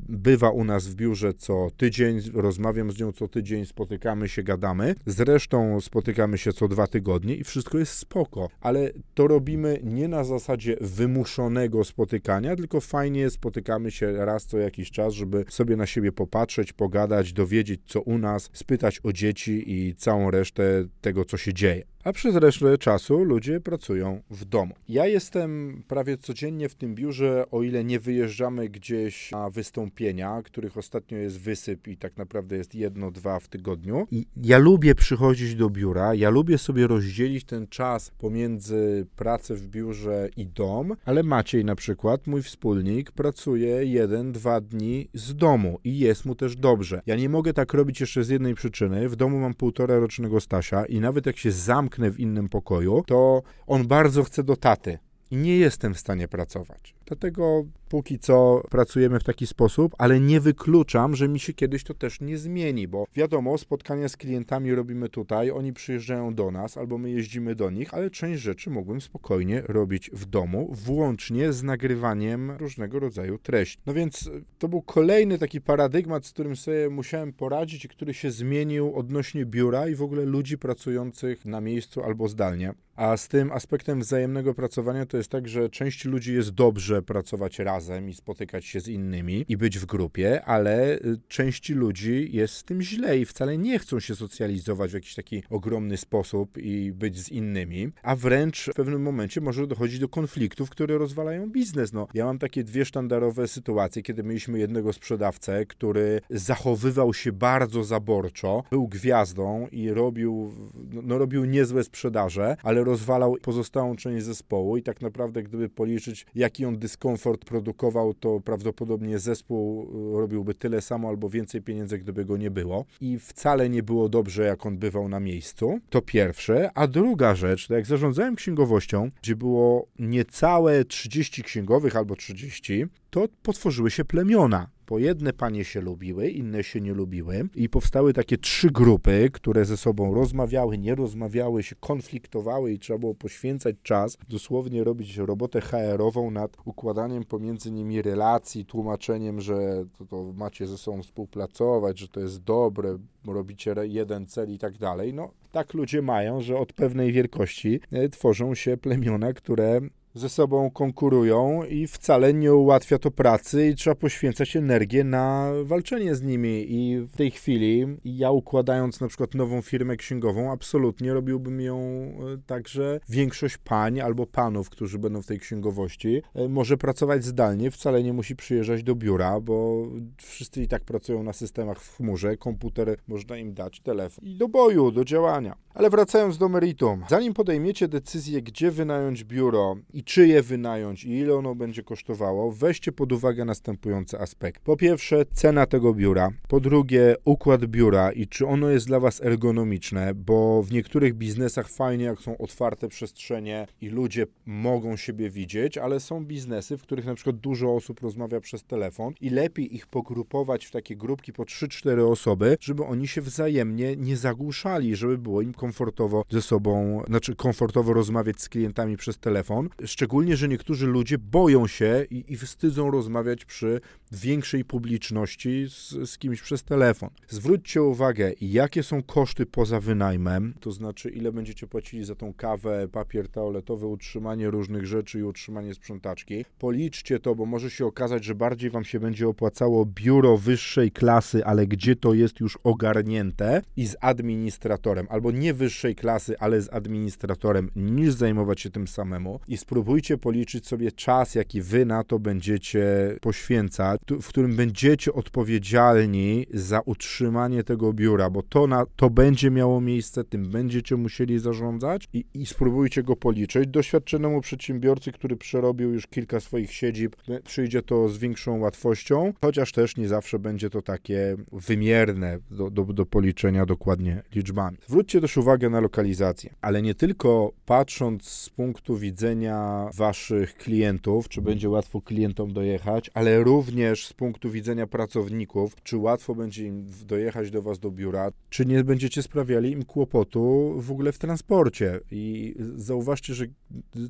bywa 0.10 0.50
u 0.50 0.64
nas 0.64 0.88
w 0.88 0.96
biurze 0.96 1.34
co 1.34 1.68
tydzień, 1.78 2.20
rozmawiam 2.34 2.92
z 2.92 3.00
nią 3.00 3.12
co 3.12 3.28
tydzień, 3.28 3.66
spotykamy 3.66 4.30
się, 4.30 4.44
gadamy. 4.44 4.96
Zresztą 5.06 5.82
spotykamy 5.82 6.38
się 6.38 6.54
co 6.54 6.68
dwa 6.68 6.88
tygodnie 6.88 7.36
i 7.36 7.44
wszystko 7.44 7.78
jest 7.78 7.94
spoko, 7.94 8.50
ale 8.62 8.90
to 9.14 9.28
robimy 9.28 9.80
nie 9.84 10.08
na 10.08 10.24
zasadzie 10.24 10.78
wymuszonego 10.82 11.84
spotykania, 11.84 12.56
tylko 12.56 12.82
fajnie 12.82 13.30
spotykamy 13.30 13.92
się 13.92 14.26
raz 14.26 14.46
co 14.46 14.58
jakiś 14.58 14.91
czas, 14.92 15.14
żeby 15.14 15.46
sobie 15.50 15.76
na 15.76 15.86
siebie 15.86 16.12
popatrzeć, 16.12 16.74
pogadać, 16.74 17.34
dowiedzieć 17.34 17.82
co 17.86 18.02
u 18.02 18.18
nas, 18.18 18.50
spytać 18.54 19.00
o 19.04 19.14
dzieci 19.14 19.64
i 19.72 19.96
całą 19.96 20.32
resztę 20.32 20.64
tego, 21.02 21.26
co 21.26 21.38
się 21.38 21.54
dzieje 21.54 21.91
a 22.04 22.14
przez 22.14 22.36
resztę 22.36 22.78
czasu 22.78 23.24
ludzie 23.24 23.60
pracują 23.60 24.22
w 24.30 24.46
domu. 24.46 24.74
Ja 24.90 25.08
jestem 25.08 25.84
prawie 25.88 26.18
codziennie 26.18 26.70
w 26.70 26.76
tym 26.76 26.96
biurze, 26.96 27.46
o 27.52 27.64
ile 27.64 27.84
nie 27.84 28.00
wyjeżdżamy 28.00 28.70
gdzieś 28.70 29.32
na 29.32 29.50
wystąpienia, 29.50 30.42
których 30.44 30.78
ostatnio 30.78 31.18
jest 31.18 31.40
wysyp 31.40 31.88
i 31.88 31.98
tak 31.98 32.18
naprawdę 32.18 32.58
jest 32.58 32.76
jedno, 32.76 33.12
dwa 33.12 33.40
w 33.40 33.48
tygodniu. 33.48 34.08
I 34.12 34.26
ja 34.44 34.58
lubię 34.58 34.96
przychodzić 34.96 35.56
do 35.56 35.70
biura, 35.70 36.16
ja 36.16 36.30
lubię 36.30 36.58
sobie 36.58 36.88
rozdzielić 36.88 37.44
ten 37.44 37.68
czas 37.68 38.12
pomiędzy 38.18 39.06
pracę 39.16 39.56
w 39.56 39.68
biurze 39.68 40.30
i 40.38 40.46
dom, 40.46 40.96
ale 41.06 41.24
Maciej 41.24 41.66
na 41.66 41.76
przykład, 41.76 42.28
mój 42.28 42.42
wspólnik, 42.42 43.12
pracuje 43.12 43.86
jeden, 43.86 44.32
dwa 44.32 44.62
dni 44.62 45.08
z 45.14 45.36
domu 45.36 45.80
i 45.84 46.00
jest 46.00 46.26
mu 46.26 46.36
też 46.36 46.56
dobrze. 46.56 47.02
Ja 47.06 47.16
nie 47.16 47.30
mogę 47.30 47.54
tak 47.54 47.74
robić 47.74 48.00
jeszcze 48.00 48.24
z 48.24 48.30
jednej 48.30 48.56
przyczyny. 48.56 49.10
W 49.10 49.16
domu 49.16 49.40
mam 49.40 49.54
półtora 49.54 50.00
rocznego 50.00 50.40
Stasia 50.40 50.86
i 50.86 51.00
nawet 51.00 51.26
jak 51.26 51.38
się 51.38 51.52
zamknę 51.52 51.91
w 52.12 52.20
innym 52.20 52.50
pokoju, 52.50 53.04
to 53.08 53.44
on 53.68 53.88
bardzo 53.88 54.24
chce 54.24 54.44
do 54.44 54.56
taty 54.56 55.00
i 55.32 55.36
nie 55.36 55.58
jestem 55.58 55.94
w 55.94 56.00
stanie 56.00 56.28
pracować. 56.28 56.96
Dlatego 57.12 57.66
póki 57.90 58.20
co 58.20 58.62
pracujemy 58.70 59.20
w 59.20 59.24
taki 59.24 59.48
sposób, 59.48 59.96
ale 59.98 60.20
nie 60.20 60.40
wykluczam, 60.40 61.16
że 61.16 61.28
mi 61.28 61.40
się 61.40 61.54
kiedyś 61.54 61.84
to 61.84 61.94
też 61.94 62.22
nie 62.22 62.38
zmieni, 62.38 62.88
bo 62.88 63.06
wiadomo, 63.16 63.58
spotkania 63.58 64.10
z 64.10 64.18
klientami 64.18 64.76
robimy 64.76 65.10
tutaj, 65.10 65.52
oni 65.52 65.74
przyjeżdżają 65.74 66.34
do 66.34 66.52
nas 66.52 66.78
albo 66.78 66.98
my 66.98 67.12
jeździmy 67.12 67.56
do 67.56 67.70
nich, 67.70 67.94
ale 67.94 68.10
część 68.10 68.42
rzeczy 68.42 68.70
mogłem 68.70 69.02
spokojnie 69.02 69.62
robić 69.62 70.10
w 70.14 70.26
domu, 70.26 70.70
włącznie 70.72 71.54
z 71.54 71.64
nagrywaniem 71.64 72.52
różnego 72.52 73.00
rodzaju 73.00 73.38
treści. 73.38 73.78
No 73.86 73.94
więc 73.94 74.30
to 74.60 74.68
był 74.68 74.82
kolejny 74.82 75.38
taki 75.38 75.62
paradygmat, 75.62 76.26
z 76.26 76.32
którym 76.32 76.56
sobie 76.56 76.90
musiałem 76.90 77.34
poradzić 77.34 77.86
i 77.86 77.90
który 77.90 78.14
się 78.14 78.32
zmienił 78.32 78.96
odnośnie 78.96 79.46
biura 79.46 79.88
i 79.88 79.96
w 79.96 80.02
ogóle 80.02 80.26
ludzi 80.26 80.58
pracujących 80.58 81.46
na 81.46 81.62
miejscu 81.62 82.04
albo 82.04 82.28
zdalnie. 82.28 82.74
A 82.96 83.18
z 83.18 83.28
tym 83.28 83.52
aspektem 83.52 84.00
wzajemnego 84.00 84.54
pracowania 84.54 85.06
to 85.06 85.18
jest 85.18 85.30
tak, 85.30 85.48
że 85.48 85.70
część 85.70 86.06
ludzi 86.06 86.34
jest 86.34 86.50
dobrze 86.50 87.01
pracować 87.02 87.60
razem 87.60 88.10
i 88.10 88.14
spotykać 88.14 88.66
się 88.66 88.80
z 88.80 88.88
innymi 88.88 89.46
i 89.48 89.58
być 89.58 89.80
w 89.80 89.86
grupie, 89.86 90.46
ale 90.46 90.96
y, 90.96 91.18
części 91.28 91.74
ludzi 91.74 92.30
jest 92.32 92.54
z 92.54 92.64
tym 92.64 92.82
źle 92.82 93.20
i 93.20 93.26
wcale 93.26 93.58
nie 93.58 93.80
chcą 93.80 94.00
się 94.00 94.16
socjalizować 94.16 94.92
w 94.92 94.94
jakiś 94.94 95.16
taki 95.16 95.44
ogromny 95.50 95.98
sposób 95.98 96.58
i 96.58 96.92
być 96.92 97.20
z 97.20 97.30
innymi, 97.30 97.92
a 98.04 98.16
wręcz 98.16 98.70
w 98.72 98.74
pewnym 98.74 99.02
momencie 99.02 99.42
może 99.42 99.68
dochodzić 99.68 100.00
do 100.00 100.10
konfliktów, 100.10 100.70
które 100.70 100.98
rozwalają 100.98 101.50
biznes. 101.50 101.94
No, 101.94 102.08
ja 102.14 102.26
mam 102.26 102.40
takie 102.40 102.64
dwie 102.64 102.86
sztandarowe 102.86 103.48
sytuacje, 103.48 104.02
kiedy 104.02 104.24
mieliśmy 104.24 104.60
jednego 104.60 104.94
sprzedawcę, 104.94 105.66
który 105.66 106.22
zachowywał 106.30 107.14
się 107.14 107.32
bardzo 107.32 107.84
zaborczo, 107.84 108.64
był 108.72 108.88
gwiazdą 108.88 109.68
i 109.72 109.90
robił, 109.90 110.52
no, 110.94 111.02
no 111.04 111.18
robił 111.18 111.46
niezłe 111.46 111.84
sprzedaże, 111.84 112.58
ale 112.64 112.84
rozwalał 112.84 113.38
pozostałą 113.42 113.96
część 113.96 114.26
zespołu 114.26 114.78
i 114.78 114.84
tak 114.84 115.02
naprawdę 115.02 115.44
gdyby 115.44 115.70
policzyć, 115.70 116.26
jaki 116.36 116.66
on 116.66 116.78
dyskomfort 116.92 117.46
produkował, 117.46 118.14
to 118.14 118.40
prawdopodobnie 118.40 119.20
zespół 119.20 119.84
y, 120.16 120.22
robiłby 120.22 120.54
tyle 120.54 120.82
samo 120.82 121.10
albo 121.10 121.30
więcej 121.30 121.62
pieniędzy, 121.62 121.98
gdyby 121.98 122.26
go 122.26 122.38
nie 122.38 122.52
było. 122.52 122.86
I 123.02 123.20
wcale 123.20 123.70
nie 123.70 123.84
było 123.84 124.10
dobrze, 124.10 124.44
jak 124.44 124.66
on 124.66 124.78
bywał 124.78 125.10
na 125.10 125.20
miejscu. 125.20 125.80
To 125.90 126.02
pierwsze. 126.02 126.72
A 126.76 126.88
druga 126.88 127.36
rzecz, 127.36 127.70
jak 127.70 127.86
zarządzałem 127.86 128.36
księgowością, 128.36 129.12
gdzie 129.22 129.36
było 129.36 129.88
niecałe 130.00 130.86
30 130.86 131.44
księgowych 131.44 131.96
albo 131.96 132.16
30, 132.16 132.86
to 133.10 133.28
potworzyły 133.44 133.92
się 133.92 134.06
plemiona 134.06 134.70
bo 134.92 135.00
jedne 135.00 135.34
panie 135.34 135.64
się 135.64 135.82
lubiły, 135.82 136.30
inne 136.30 136.64
się 136.64 136.82
nie 136.82 136.94
lubiły 136.94 137.48
i 137.56 137.70
powstały 137.70 138.14
takie 138.14 138.38
trzy 138.38 138.72
grupy, 138.72 139.30
które 139.34 139.66
ze 139.66 139.78
sobą 139.78 140.14
rozmawiały, 140.14 140.78
nie 140.78 140.96
rozmawiały, 140.96 141.64
się 141.64 141.76
konfliktowały 141.80 142.72
i 142.72 142.80
trzeba 142.80 143.00
było 143.00 143.16
poświęcać 143.16 143.76
czas, 143.84 144.18
dosłownie 144.30 144.84
robić 144.84 145.18
robotę 145.18 145.62
HR-ową 145.62 146.32
nad 146.32 146.58
układaniem 146.66 147.24
pomiędzy 147.24 147.72
nimi 147.72 148.02
relacji, 148.02 148.66
tłumaczeniem, 148.66 149.42
że 149.42 149.86
to, 149.98 150.06
to 150.06 150.34
macie 150.36 150.68
ze 150.68 150.78
sobą 150.78 151.02
współpracować, 151.04 152.00
że 152.00 152.08
to 152.08 152.20
jest 152.20 152.44
dobre, 152.44 152.98
robicie 153.28 153.76
jeden 153.82 154.26
cel 154.26 154.54
i 154.54 154.58
tak 154.58 154.78
dalej. 154.78 155.14
No, 155.14 155.32
tak 155.52 155.74
ludzie 155.74 156.02
mają, 156.02 156.42
że 156.42 156.58
od 156.58 156.74
pewnej 156.74 157.12
wielkości 157.12 157.80
e, 157.92 158.10
tworzą 158.10 158.56
się 158.56 158.78
plemiona, 158.78 159.34
które 159.34 159.82
ze 160.14 160.30
sobą 160.30 160.72
konkurują 160.72 161.64
i 161.64 161.88
wcale 161.88 162.34
nie 162.34 162.54
ułatwia 162.54 163.00
to 163.00 163.12
pracy 163.12 163.68
i 163.68 163.76
trzeba 163.76 163.96
poświęcać 163.96 164.56
energię 164.56 165.04
na 165.04 165.52
walczenie 165.64 166.16
z 166.16 166.22
nimi. 166.22 166.66
I 166.70 167.00
w 167.00 167.12
tej 167.12 167.32
chwili 167.32 167.88
ja 168.06 168.32
układając 168.32 169.02
na 169.02 169.08
przykład 169.08 169.36
nową 169.36 169.62
firmę 169.62 169.98
księgową, 169.98 170.52
absolutnie 170.52 171.14
robiłbym 171.14 171.62
ją 171.62 171.78
e, 171.78 172.38
tak, 172.46 172.68
że 172.68 173.00
większość 173.10 173.58
pań 173.58 174.00
albo 174.00 174.28
panów, 174.28 174.70
którzy 174.70 175.00
będą 175.00 175.22
w 175.22 175.28
tej 175.28 175.40
księgowości, 175.40 176.22
e, 176.36 176.48
może 176.48 176.78
pracować 176.78 177.24
zdalnie, 177.24 177.72
wcale 177.72 178.04
nie 178.04 178.14
musi 178.14 178.36
przyjeżdżać 178.36 178.84
do 178.84 178.96
biura, 178.96 179.40
bo 179.40 179.88
wszyscy 180.18 180.62
i 180.62 180.68
tak 180.68 180.84
pracują 180.84 181.24
na 181.24 181.34
systemach 181.34 181.80
w 181.80 181.98
chmurze, 181.98 182.38
komputer 182.38 182.98
można 183.08 183.38
im 183.38 183.54
dać, 183.54 183.80
telefon 183.80 184.26
i 184.26 184.36
do 184.36 184.48
boju, 184.48 184.92
do 184.92 185.06
działania. 185.06 185.56
Ale 185.74 185.90
wracając 185.90 186.38
do 186.38 186.50
meritum, 186.50 187.04
zanim 187.10 187.34
podejmiecie 187.34 187.88
decyzję, 187.88 188.42
gdzie 188.42 188.72
wynająć 188.72 189.24
biuro 189.24 189.76
i 189.94 190.01
czy 190.04 190.28
je 190.28 190.42
wynająć 190.42 191.04
i 191.04 191.10
ile 191.10 191.36
ono 191.36 191.56
będzie 191.56 191.84
kosztowało, 191.84 192.52
weźcie 192.52 192.92
pod 192.92 193.12
uwagę 193.12 193.46
następujące 193.46 194.20
aspekty. 194.20 194.62
Po 194.64 194.78
pierwsze, 194.78 195.26
cena 195.26 195.66
tego 195.66 195.94
biura. 195.94 196.30
Po 196.48 196.60
drugie, 196.60 197.16
układ 197.26 197.66
biura 197.66 198.12
i 198.12 198.28
czy 198.28 198.48
ono 198.48 198.70
jest 198.70 198.88
dla 198.88 199.00
Was 199.00 199.22
ergonomiczne, 199.22 200.14
bo 200.16 200.64
w 200.64 200.72
niektórych 200.72 201.14
biznesach 201.14 201.70
fajnie, 201.70 202.06
jak 202.06 202.20
są 202.20 202.38
otwarte 202.38 202.88
przestrzenie 202.88 203.68
i 203.82 203.90
ludzie 203.90 204.26
mogą 204.46 204.98
siebie 204.98 205.30
widzieć, 205.30 205.78
ale 205.78 206.00
są 206.00 206.26
biznesy, 206.26 206.78
w 206.78 206.82
których 206.82 207.06
na 207.06 207.16
przykład 207.16 207.36
dużo 207.36 207.76
osób 207.76 208.00
rozmawia 208.00 208.40
przez 208.40 208.64
telefon 208.64 209.14
i 209.22 209.30
lepiej 209.30 209.76
ich 209.76 209.88
pogrupować 209.88 210.66
w 210.66 210.72
takie 210.72 210.96
grupki 210.96 211.34
po 211.34 211.44
3-4 211.44 212.12
osoby, 212.12 212.58
żeby 212.62 212.84
oni 212.84 213.08
się 213.08 213.22
wzajemnie 213.22 213.96
nie 213.96 214.18
zagłuszali, 214.18 214.96
żeby 214.96 215.18
było 215.18 215.42
im 215.42 215.54
komfortowo 215.54 216.26
ze 216.30 216.42
sobą, 216.42 217.04
znaczy 217.08 217.36
komfortowo 217.36 217.94
rozmawiać 217.94 218.42
z 218.42 218.50
klientami 218.50 218.98
przez 218.98 219.18
telefon. 219.18 219.70
Szczególnie, 219.92 220.38
że 220.38 220.48
niektórzy 220.48 220.88
ludzie 220.88 221.18
boją 221.18 221.68
się 221.68 222.06
i, 222.10 222.34
i 222.34 222.38
wstydzą 222.38 222.92
rozmawiać 222.92 223.46
przy 223.46 223.82
większej 224.12 224.66
publiczności 224.66 225.66
z, 225.70 226.10
z 226.10 226.18
kimś 226.18 226.42
przez 226.42 226.64
telefon. 226.64 227.10
Zwróćcie 227.30 227.84
uwagę, 227.84 228.32
jakie 228.42 228.84
są 228.84 229.04
koszty 229.04 229.46
poza 229.46 229.80
wynajmem, 229.80 230.54
to 230.60 230.72
znaczy 230.72 231.10
ile 231.10 231.32
będziecie 231.32 231.68
płacili 231.68 232.06
za 232.06 232.16
tą 232.16 232.34
kawę, 232.34 232.88
papier 232.92 233.30
toaletowy, 233.30 233.86
utrzymanie 233.86 234.50
różnych 234.50 234.86
rzeczy 234.86 235.20
i 235.20 235.24
utrzymanie 235.24 235.74
sprzątaczki. 235.74 236.46
Policzcie 236.60 237.20
to, 237.20 237.36
bo 237.36 237.46
może 237.46 237.70
się 237.70 237.86
okazać, 237.86 238.24
że 238.24 238.36
bardziej 238.36 238.70
wam 238.70 238.84
się 238.84 239.00
będzie 239.00 239.28
opłacało 239.28 239.86
biuro 239.86 240.38
wyższej 240.38 240.92
klasy, 240.92 241.46
ale 241.46 241.68
gdzie 241.68 241.96
to 241.96 242.14
jest 242.14 242.40
już 242.40 242.58
ogarnięte 242.64 243.62
i 243.78 243.88
z 243.88 243.96
administratorem, 244.02 245.08
albo 245.10 245.32
nie 245.32 245.54
wyższej 245.54 245.96
klasy, 245.96 246.40
ale 246.40 246.62
z 246.62 246.74
administratorem, 246.74 247.72
niż 247.76 248.14
zajmować 248.14 248.62
się 248.62 248.70
tym 248.70 248.88
samemu. 248.88 249.40
I 249.48 249.58
spróbujcie 249.58 250.18
policzyć 250.18 250.68
sobie 250.68 250.92
czas, 250.92 251.36
jaki 251.36 251.62
wy 251.62 251.86
na 251.86 252.04
to 252.04 252.20
będziecie 252.20 253.16
poświęcać, 253.22 254.01
w 254.22 254.28
którym 254.28 254.56
będziecie 254.56 255.14
odpowiedzialni 255.14 256.46
za 256.54 256.82
utrzymanie 256.86 257.64
tego 257.64 257.94
biura, 257.94 258.30
bo 258.30 258.42
to, 258.44 258.68
na, 258.68 258.86
to 258.96 259.10
będzie 259.10 259.52
miało 259.52 259.82
miejsce, 259.82 260.24
tym 260.24 260.50
będziecie 260.50 260.96
musieli 260.96 261.40
zarządzać 261.40 262.08
i, 262.14 262.26
i 262.34 262.46
spróbujcie 262.46 263.04
go 263.04 263.16
policzyć. 263.16 263.68
Doświadczonemu 263.68 264.42
przedsiębiorcy, 264.42 265.12
który 265.12 265.36
przerobił 265.36 265.94
już 265.94 266.08
kilka 266.08 266.40
swoich 266.40 266.74
siedzib, 266.74 267.16
przyjdzie 267.44 267.82
to 267.82 268.10
z 268.10 268.18
większą 268.18 268.60
łatwością, 268.60 269.34
chociaż 269.42 269.72
też 269.72 269.98
nie 269.98 270.08
zawsze 270.08 270.40
będzie 270.40 270.70
to 270.70 270.82
takie 270.82 271.36
wymierne 271.52 272.40
do, 272.52 272.70
do, 272.70 272.84
do 272.84 273.06
policzenia 273.06 273.66
dokładnie 273.66 274.24
liczbami. 274.36 274.78
Zwróćcie 274.88 275.22
też 275.22 275.38
uwagę 275.38 275.70
na 275.70 275.80
lokalizację, 275.80 276.54
ale 276.62 276.82
nie 276.82 276.96
tylko 276.96 277.52
patrząc 277.66 278.24
z 278.24 278.50
punktu 278.50 278.98
widzenia 278.98 279.90
waszych 279.96 280.58
klientów, 280.58 281.30
czy 281.30 281.42
będzie 281.42 281.70
łatwo 281.70 282.02
klientom 282.02 282.54
dojechać, 282.54 283.12
ale 283.14 283.44
również 283.44 283.91
z 283.96 284.14
punktu 284.14 284.52
widzenia 284.52 284.88
pracowników, 284.88 285.76
czy 285.84 285.98
łatwo 285.98 286.36
będzie 286.36 286.66
im 286.66 286.86
dojechać 287.06 287.52
do 287.52 287.62
was 287.62 287.80
do 287.80 287.92
biura, 287.92 288.32
czy 288.50 288.66
nie 288.66 288.84
będziecie 288.84 289.24
sprawiali 289.24 289.72
im 289.72 289.86
kłopotu 289.86 290.74
w 290.78 290.92
ogóle 290.92 291.12
w 291.12 291.18
transporcie. 291.18 292.00
I 292.12 292.56
zauważcie, 292.76 293.34
że 293.34 293.46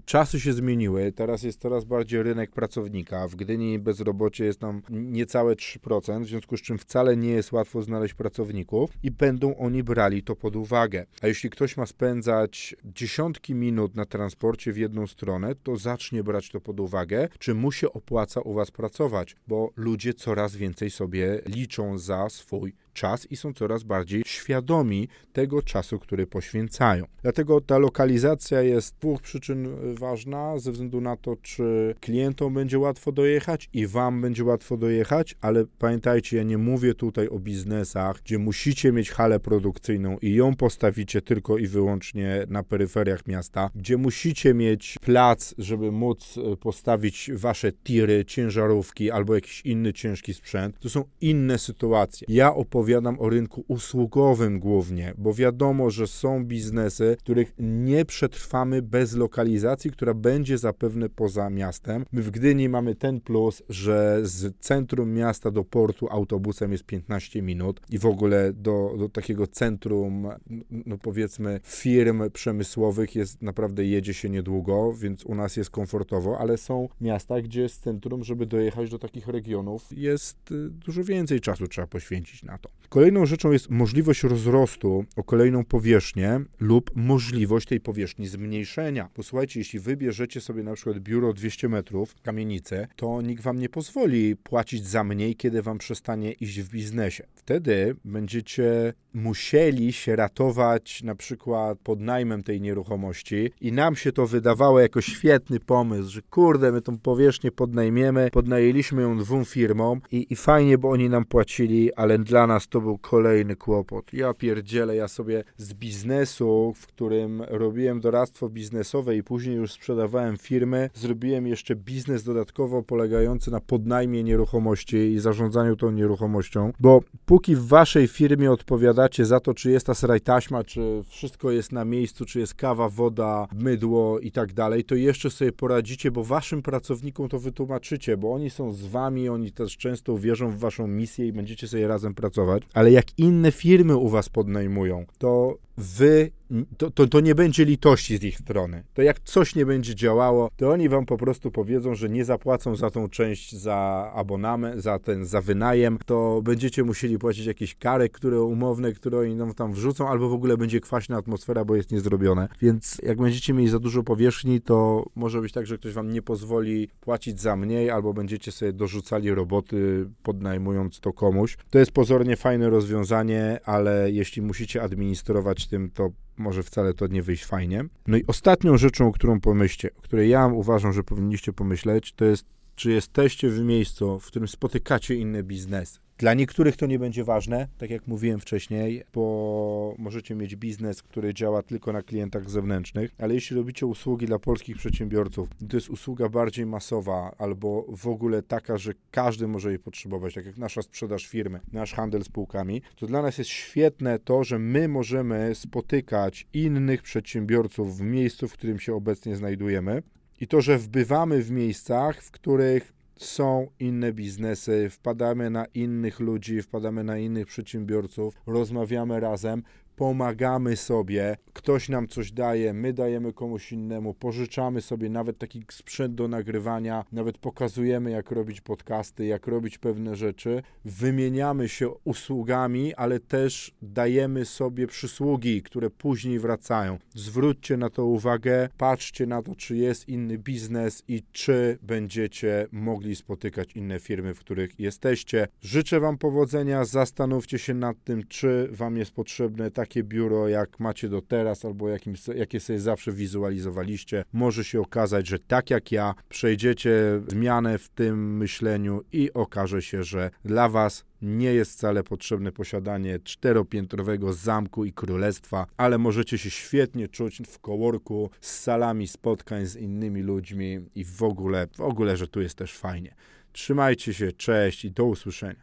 czasy 0.06 0.40
się 0.40 0.54
zmieniły, 0.54 1.12
teraz 1.12 1.44
jest 1.44 1.62
coraz 1.62 1.86
bardziej 1.86 2.24
rynek 2.24 2.52
pracownika. 2.52 3.28
W 3.28 3.36
Gdyni 3.36 3.80
bezrobocie 3.80 4.46
jest 4.46 4.60
tam 4.60 4.82
niecałe 4.90 5.56
3%, 5.56 6.24
w 6.24 6.28
związku 6.28 6.58
z 6.58 6.62
czym 6.62 6.78
wcale 6.78 7.18
nie 7.18 7.30
jest 7.30 7.52
łatwo 7.52 7.82
znaleźć 7.82 8.14
pracowników 8.14 8.90
i 9.04 9.12
będą 9.12 9.58
oni 9.58 9.84
brali 9.84 10.24
to 10.24 10.36
pod 10.36 10.56
uwagę. 10.56 11.06
A 11.22 11.28
jeśli 11.28 11.50
ktoś 11.50 11.78
ma 11.78 11.86
spędzać 11.86 12.76
dziesiątki 12.86 13.56
minut 13.56 13.96
na 13.96 14.06
transporcie 14.06 14.74
w 14.74 14.78
jedną 14.78 15.08
stronę, 15.08 15.56
to 15.64 15.76
zacznie 15.76 16.24
brać 16.24 16.50
to 16.50 16.62
pod 16.62 16.80
uwagę, 16.80 17.30
czy 17.40 17.54
mu 17.54 17.72
się 17.72 17.94
opłaca 17.94 18.42
u 18.42 18.54
was 18.54 18.72
pracować, 18.72 19.36
bo 19.48 19.71
ludzie 19.76 20.14
coraz 20.14 20.56
więcej 20.56 20.90
sobie 20.90 21.42
liczą 21.46 21.98
za 21.98 22.30
swój 22.30 22.74
czas 22.94 23.32
i 23.32 23.36
są 23.36 23.54
coraz 23.54 23.84
bardziej 23.84 24.24
świadomi 24.26 25.08
tego 25.34 25.62
czasu, 25.62 26.00
który 26.00 26.28
poświęcają. 26.28 27.06
Dlatego 27.22 27.62
ta 27.62 27.78
lokalizacja 27.78 28.62
jest 28.62 28.88
z 28.88 28.94
dwóch 28.94 29.22
przyczyn 29.22 29.68
ważna, 29.96 30.60
ze 30.60 30.72
względu 30.72 31.02
na 31.02 31.18
to, 31.18 31.36
czy 31.42 31.96
klientom 32.00 32.54
będzie 32.54 32.80
łatwo 32.80 33.12
dojechać 33.12 33.70
i 33.74 33.88
wam 33.88 34.22
będzie 34.22 34.44
łatwo 34.44 34.78
dojechać, 34.78 35.36
ale 35.42 35.66
pamiętajcie, 35.80 36.38
ja 36.38 36.44
nie 36.44 36.58
mówię 36.58 36.94
tutaj 36.94 37.28
o 37.28 37.40
biznesach, 37.40 38.22
gdzie 38.26 38.38
musicie 38.38 38.92
mieć 38.92 39.12
halę 39.12 39.40
produkcyjną 39.40 40.18
i 40.22 40.34
ją 40.34 40.56
postawicie 40.56 41.22
tylko 41.22 41.58
i 41.58 41.68
wyłącznie 41.68 42.46
na 42.50 42.64
peryferiach 42.64 43.28
miasta, 43.28 43.70
gdzie 43.76 43.98
musicie 43.98 44.54
mieć 44.54 44.96
plac, 45.02 45.56
żeby 45.58 45.92
móc 45.92 46.38
e, 46.38 46.58
postawić 46.58 47.32
wasze 47.34 47.72
tiry, 47.72 48.26
ciężarówki 48.26 49.12
albo 49.12 49.36
jakiś 49.36 49.62
inny 49.62 49.94
ciężki 49.94 50.34
sprzęt. 50.34 50.80
To 50.80 50.90
są 50.90 51.04
inne 51.22 51.58
sytuacje. 51.58 52.28
Ja 52.30 52.54
opowiem 52.54 52.81
opowiadam 52.82 53.20
o 53.20 53.30
rynku 53.30 53.66
usługowym 53.68 54.60
głównie, 54.60 55.14
bo 55.18 55.34
wiadomo, 55.34 55.90
że 55.90 56.08
są 56.08 56.46
biznesy, 56.46 57.18
których 57.20 57.54
nie 57.60 58.06
przetrwamy 58.06 58.82
bez 58.82 59.16
lokalizacji, 59.16 59.92
która 59.92 60.14
będzie 60.14 60.58
zapewne 60.58 61.10
poza 61.10 61.50
miastem. 61.50 62.06
My 62.12 62.22
w 62.22 62.32
Gdyni 62.32 62.70
mamy 62.70 62.96
ten 62.96 63.22
plus, 63.22 63.64
że 63.70 64.20
z 64.24 64.58
centrum 64.60 65.14
miasta 65.14 65.52
do 65.52 65.64
portu 65.64 66.08
autobusem 66.10 66.72
jest 66.72 66.84
15 66.84 67.42
minut 67.42 67.82
i 67.90 68.00
w 68.00 68.06
ogóle 68.06 68.54
do, 68.54 68.96
do 69.00 69.10
takiego 69.10 69.48
centrum, 69.48 70.28
no 70.72 70.98
powiedzmy, 70.98 71.60
firm 71.64 72.32
przemysłowych 72.32 73.16
jest 73.16 73.42
naprawdę 73.42 73.86
jedzie 73.86 74.14
się 74.14 74.30
niedługo, 74.30 74.94
więc 74.94 75.26
u 75.26 75.36
nas 75.36 75.58
jest 75.58 75.70
komfortowo, 75.70 76.40
ale 76.40 76.58
są 76.58 76.90
miasta, 77.02 77.42
gdzie 77.42 77.70
z 77.70 77.80
centrum, 77.80 78.24
żeby 78.24 78.46
dojechać 78.46 78.90
do 78.90 79.00
takich 79.00 79.28
regionów, 79.28 79.88
jest 79.92 80.52
y, 80.52 80.70
dużo 80.70 81.04
więcej 81.04 81.42
czasu 81.42 81.68
trzeba 81.68 81.88
poświęcić 81.88 82.44
na 82.44 82.58
to. 82.58 82.71
Kolejną 82.92 83.26
rzeczą 83.26 83.52
jest 83.52 83.70
możliwość 83.70 84.24
rozrostu 84.24 85.06
o 85.16 85.24
kolejną 85.24 85.66
powierzchnię 85.66 86.42
lub 86.60 86.92
możliwość 86.96 87.68
tej 87.68 87.80
powierzchni 87.80 88.28
zmniejszenia. 88.28 89.10
Posłuchajcie, 89.14 89.60
jeśli 89.60 89.80
wybierzecie 89.80 90.42
sobie 90.42 90.64
na 90.64 90.74
przykład 90.74 91.00
biuro 91.00 91.34
200 91.34 91.70
metrów, 91.70 92.16
kamienicę, 92.24 92.88
to 92.96 93.22
nikt 93.22 93.44
wam 93.44 93.60
nie 93.60 93.70
pozwoli 93.70 94.36
płacić 94.36 94.88
za 94.88 95.04
mniej, 95.04 95.36
kiedy 95.36 95.62
wam 95.62 95.78
przestanie 95.78 96.32
iść 96.32 96.62
w 96.62 96.70
biznesie. 96.70 97.28
Wtedy 97.36 97.96
będziecie 98.06 98.94
musieli 99.14 99.94
się 99.94 100.16
ratować 100.16 101.04
na 101.04 101.16
przykład 101.16 101.80
pod 101.80 102.00
najmem 102.00 102.44
tej 102.44 102.62
nieruchomości 102.62 103.52
i 103.62 103.72
nam 103.72 103.96
się 103.96 104.12
to 104.12 104.28
wydawało 104.28 104.80
jako 104.80 105.02
świetny 105.02 105.60
pomysł, 105.60 106.10
że 106.10 106.22
kurde, 106.22 106.72
my 106.72 106.82
tą 106.82 106.98
powierzchnię 106.98 107.52
podnajmiemy, 107.52 108.30
podnajęliśmy 108.32 109.02
ją 109.02 109.18
dwóm 109.18 109.46
firmom 109.46 110.02
i, 110.12 110.28
i 110.30 110.36
fajnie, 110.36 110.78
bo 110.78 110.90
oni 110.90 111.10
nam 111.10 111.26
płacili, 111.26 111.94
ale 111.94 112.20
dla 112.20 112.48
nas 112.48 112.61
to 112.68 112.82
był 112.82 112.98
kolejny 112.98 113.56
kłopot. 113.56 114.14
Ja 114.14 114.34
pierdzielę, 114.34 114.96
ja 114.96 115.08
sobie 115.08 115.44
z 115.58 115.74
biznesu, 115.74 116.74
w 116.76 116.88
którym 116.88 117.42
robiłem 117.42 118.02
doradztwo 118.02 118.50
biznesowe 118.50 119.16
i 119.16 119.24
później 119.24 119.56
już 119.56 119.72
sprzedawałem 119.72 120.38
firmy, 120.38 120.90
zrobiłem 120.94 121.48
jeszcze 121.48 121.76
biznes 121.76 122.24
dodatkowo 122.24 122.84
polegający 122.84 123.52
na 123.52 123.60
podnajmie 123.60 124.24
nieruchomości 124.24 124.98
i 124.98 125.20
zarządzaniu 125.20 125.76
tą 125.76 125.92
nieruchomością, 125.92 126.72
bo 126.80 127.02
póki 127.26 127.56
w 127.56 127.68
waszej 127.68 128.08
firmie 128.08 128.52
odpowiadacie 128.52 129.26
za 129.26 129.40
to, 129.40 129.54
czy 129.54 129.72
jest 129.72 129.86
ta 129.86 129.94
seraj 129.94 130.22
taśma, 130.22 130.64
czy 130.64 131.04
wszystko 131.08 131.52
jest 131.52 131.72
na 131.72 131.86
miejscu, 131.86 132.26
czy 132.26 132.40
jest 132.40 132.54
kawa, 132.54 132.90
woda, 132.90 133.48
mydło 133.54 134.20
i 134.20 134.32
tak 134.32 134.54
dalej, 134.54 134.84
to 134.84 134.96
jeszcze 134.96 135.30
sobie 135.30 135.52
poradzicie, 135.52 136.12
bo 136.12 136.24
waszym 136.24 136.62
pracownikom 136.62 137.30
to 137.30 137.40
wytłumaczycie, 137.40 138.18
bo 138.18 138.34
oni 138.34 138.50
są 138.50 138.74
z 138.74 138.86
wami, 138.86 139.30
oni 139.30 139.52
też 139.52 139.78
często 139.78 140.18
wierzą 140.18 140.52
w 140.52 140.60
waszą 140.60 140.88
misję 140.88 141.28
i 141.28 141.34
będziecie 141.34 141.68
sobie 141.68 141.88
razem 141.88 142.14
pracować, 142.14 142.51
ale 142.74 142.92
jak 142.92 143.06
inne 143.18 143.52
firmy 143.52 143.96
u 143.96 144.10
was 144.10 144.30
podnajmują, 144.30 145.06
to 145.18 145.58
wy, 145.82 146.32
to, 146.78 146.92
to, 146.92 147.08
to, 147.08 147.20
nie 147.20 147.36
będzie 147.36 147.66
litości 147.66 148.18
z 148.18 148.24
ich 148.24 148.38
strony. 148.38 148.84
To 148.94 149.02
jak 149.02 149.20
coś 149.20 149.56
nie 149.56 149.66
będzie 149.66 149.96
działało, 149.96 150.50
to 150.58 150.70
oni 150.70 150.90
wam 150.90 151.06
po 151.06 151.18
prostu 151.18 151.52
powiedzą, 151.52 151.96
że 151.96 152.10
nie 152.10 152.26
zapłacą 152.26 152.76
za 152.76 152.90
tą 152.90 153.10
część 153.10 153.56
za 153.56 154.12
abonament, 154.16 154.82
za 154.82 155.00
ten, 155.00 155.26
za 155.26 155.42
wynajem, 155.42 155.98
to 156.06 156.42
będziecie 156.44 156.84
musieli 156.84 157.20
płacić 157.20 157.46
jakieś 157.46 157.76
kary, 157.76 158.10
które 158.10 158.42
umowne, 158.42 158.92
które 158.92 159.20
oni 159.20 159.36
nam 159.36 159.54
tam 159.54 159.74
wrzucą, 159.74 160.08
albo 160.08 160.30
w 160.30 160.34
ogóle 160.34 160.58
będzie 160.58 160.80
kwaśna 160.80 161.18
atmosfera, 161.18 161.66
bo 161.66 161.76
jest 161.76 161.92
niezrobione. 161.92 162.48
Więc 162.62 163.02
jak 163.04 163.18
będziecie 163.18 163.54
mieli 163.54 163.70
za 163.70 163.80
dużo 163.80 164.04
powierzchni, 164.04 164.62
to 164.62 165.06
może 165.16 165.42
być 165.42 165.54
tak, 165.54 165.66
że 165.66 165.78
ktoś 165.78 165.94
wam 165.94 166.14
nie 166.14 166.22
pozwoli 166.22 166.88
płacić 167.00 167.42
za 167.42 167.56
mniej, 167.56 167.90
albo 167.90 168.14
będziecie 168.14 168.52
sobie 168.52 168.74
dorzucali 168.74 169.32
roboty, 169.32 170.06
podnajmując 170.24 171.00
to 171.00 171.14
komuś. 171.14 171.58
To 171.70 171.80
jest 171.80 171.92
pozornie 171.92 172.36
fajne 172.36 172.70
rozwiązanie, 172.70 173.60
ale 173.66 174.12
jeśli 174.12 174.42
musicie 174.42 174.84
administrować 174.84 175.68
tym, 175.72 175.92
to 175.92 176.12
może 176.38 176.64
wcale 176.64 176.94
to 176.94 177.08
nie 177.08 177.22
wyjść 177.22 177.46
fajnie. 177.46 177.86
No 178.08 178.18
i 178.18 178.24
ostatnią 178.28 178.78
rzeczą, 178.78 179.08
o 179.08 179.12
którą 179.12 179.40
pomyślcie, 179.40 179.90
o 179.96 180.02
której 180.02 180.30
ja 180.30 180.48
uważam, 180.48 180.94
że 180.94 181.04
powinniście 181.04 181.54
pomyśleć, 181.54 182.14
to 182.14 182.26
jest, 182.26 182.46
czy 182.76 182.92
jesteście 182.92 183.50
w 183.50 183.60
miejscu, 183.60 184.20
w 184.20 184.26
którym 184.26 184.48
spotykacie 184.48 185.16
inne 185.16 185.44
biznesy. 185.44 186.00
Dla 186.22 186.34
niektórych 186.34 186.78
to 186.78 186.86
nie 186.86 187.00
będzie 187.00 187.24
ważne, 187.24 187.68
tak 187.78 187.90
jak 187.90 188.08
mówiłem 188.08 188.40
wcześniej, 188.40 189.04
bo 189.14 189.96
możecie 189.98 190.36
mieć 190.36 190.56
biznes, 190.56 191.04
który 191.04 191.34
działa 191.34 191.64
tylko 191.64 191.94
na 191.94 192.02
klientach 192.02 192.50
zewnętrznych, 192.50 193.12
ale 193.18 193.34
jeśli 193.34 193.58
robicie 193.58 193.86
usługi 193.86 194.26
dla 194.26 194.40
polskich 194.40 194.78
przedsiębiorców, 194.78 195.50
to 195.70 195.78
jest 195.78 195.90
usługa 195.90 196.30
bardziej 196.30 196.66
masowa 196.66 197.36
albo 197.38 197.86
w 197.90 198.08
ogóle 198.08 198.44
taka, 198.44 198.78
że 198.78 198.94
każdy 199.12 199.48
może 199.48 199.70
jej 199.70 199.80
potrzebować, 199.80 200.34
tak 200.34 200.46
jak 200.46 200.58
nasza 200.58 200.82
sprzedaż 200.82 201.28
firmy, 201.28 201.60
nasz 201.74 201.94
handel 201.94 202.24
spółkami, 202.24 202.82
to 202.96 203.08
dla 203.08 203.22
nas 203.22 203.38
jest 203.38 203.50
świetne 203.50 204.20
to, 204.20 204.44
że 204.44 204.60
my 204.60 204.88
możemy 204.88 205.56
spotykać 205.56 206.48
innych 206.54 207.02
przedsiębiorców 207.02 207.98
w 207.98 208.02
miejscu, 208.02 208.48
w 208.48 208.54
którym 208.54 208.80
się 208.80 208.96
obecnie 208.96 209.36
znajdujemy. 209.36 210.04
I 210.42 210.48
to, 210.48 210.62
że 210.62 210.78
wbywamy 210.78 211.44
w 211.44 211.52
miejscach, 211.52 212.22
w 212.22 212.32
których 212.32 213.01
są 213.24 213.68
inne 213.80 214.14
biznesy, 214.14 214.90
wpadamy 214.90 215.50
na 215.50 215.66
innych 215.66 216.20
ludzi, 216.20 216.62
wpadamy 216.62 217.04
na 217.04 217.18
innych 217.18 217.48
przedsiębiorców, 217.48 218.34
rozmawiamy 218.48 219.20
razem, 219.20 219.64
pomagamy 220.02 220.78
sobie, 220.78 221.38
ktoś 221.54 221.90
nam 221.90 222.08
coś 222.08 222.32
daje, 222.32 222.74
my 222.74 222.94
dajemy 222.94 223.34
komuś 223.34 223.72
innemu, 223.72 224.14
pożyczamy 224.14 224.82
sobie 224.82 225.10
nawet 225.10 225.38
taki 225.38 225.64
sprzęt 225.72 226.16
do 226.16 226.28
nagrywania, 226.28 227.06
nawet 227.12 227.38
pokazujemy, 227.38 228.12
jak 228.12 228.32
robić 228.32 228.62
podcasty, 228.62 229.26
jak 229.26 229.48
robić 229.48 229.78
pewne 229.78 230.16
rzeczy, 230.16 230.64
wymieniamy 230.86 231.70
się 231.70 231.90
usługami, 232.04 232.96
ale 232.96 233.20
też 233.20 233.76
dajemy 233.82 234.46
sobie 234.46 234.88
przysługi, 234.88 235.62
które 235.62 235.90
później 235.90 236.40
wracają. 236.40 236.98
Zwróćcie 237.16 237.78
na 237.78 237.90
to 237.90 238.06
uwagę, 238.06 238.70
patrzcie 238.78 239.26
na 239.26 239.42
to, 239.42 239.56
czy 239.56 239.76
jest 239.76 240.10
inny 240.10 240.38
biznes 240.38 241.04
i 241.08 241.24
czy 241.32 241.78
będziecie 241.82 242.68
mogli 242.72 243.16
spotykać 243.16 243.76
inne 243.76 244.00
firmy, 244.00 244.34
w 244.34 244.40
których 244.40 244.80
jesteście. 244.80 245.48
Życzę 245.62 246.00
Wam 246.00 246.18
powodzenia, 246.18 246.86
zastanówcie 246.86 247.60
się 247.60 247.74
nad 247.74 248.04
tym, 248.04 248.24
czy 248.28 248.70
Wam 248.72 248.98
jest 248.98 249.12
potrzebne 249.12 249.72
takie 249.92 250.04
biuro, 250.04 250.48
jak 250.48 250.80
macie 250.80 251.10
do 251.10 251.22
teraz, 251.22 251.66
albo 251.66 251.90
jakim, 251.90 252.14
jakie 252.36 252.60
sobie 252.60 252.80
zawsze 252.80 253.12
wizualizowaliście. 253.12 254.24
Może 254.34 254.64
się 254.64 254.82
okazać, 254.82 255.28
że 255.28 255.40
tak 255.40 255.70
jak 255.70 255.92
ja, 255.92 256.14
przejdziecie 256.30 257.22
zmianę 257.28 257.78
w 257.78 257.90
tym 257.90 258.38
myśleniu 258.38 259.02
i 259.12 259.34
okaże 259.34 259.82
się, 259.82 260.04
że 260.04 260.30
dla 260.46 260.70
Was 260.70 261.06
nie 261.22 261.54
jest 261.54 261.72
wcale 261.72 262.04
potrzebne 262.04 262.52
posiadanie 262.52 263.20
czteropiętrowego 263.20 264.34
zamku 264.34 264.86
i 264.86 264.94
królestwa, 264.94 265.66
ale 265.78 265.98
możecie 265.98 266.38
się 266.38 266.50
świetnie 266.50 267.08
czuć 267.08 267.42
w 267.48 267.60
kołorku 267.60 268.30
z 268.42 268.60
salami 268.60 269.08
spotkań 269.08 269.66
z 269.66 269.76
innymi 269.76 270.22
ludźmi 270.22 270.80
i 270.96 271.06
w 271.06 271.24
ogóle, 271.24 271.68
w 271.78 271.82
ogóle, 271.82 272.18
że 272.18 272.28
tu 272.28 272.42
jest 272.42 272.56
też 272.56 272.78
fajnie. 272.78 273.16
Trzymajcie 273.52 274.14
się, 274.14 274.32
cześć 274.32 274.86
i 274.86 274.92
do 274.92 275.06
usłyszenia. 275.06 275.56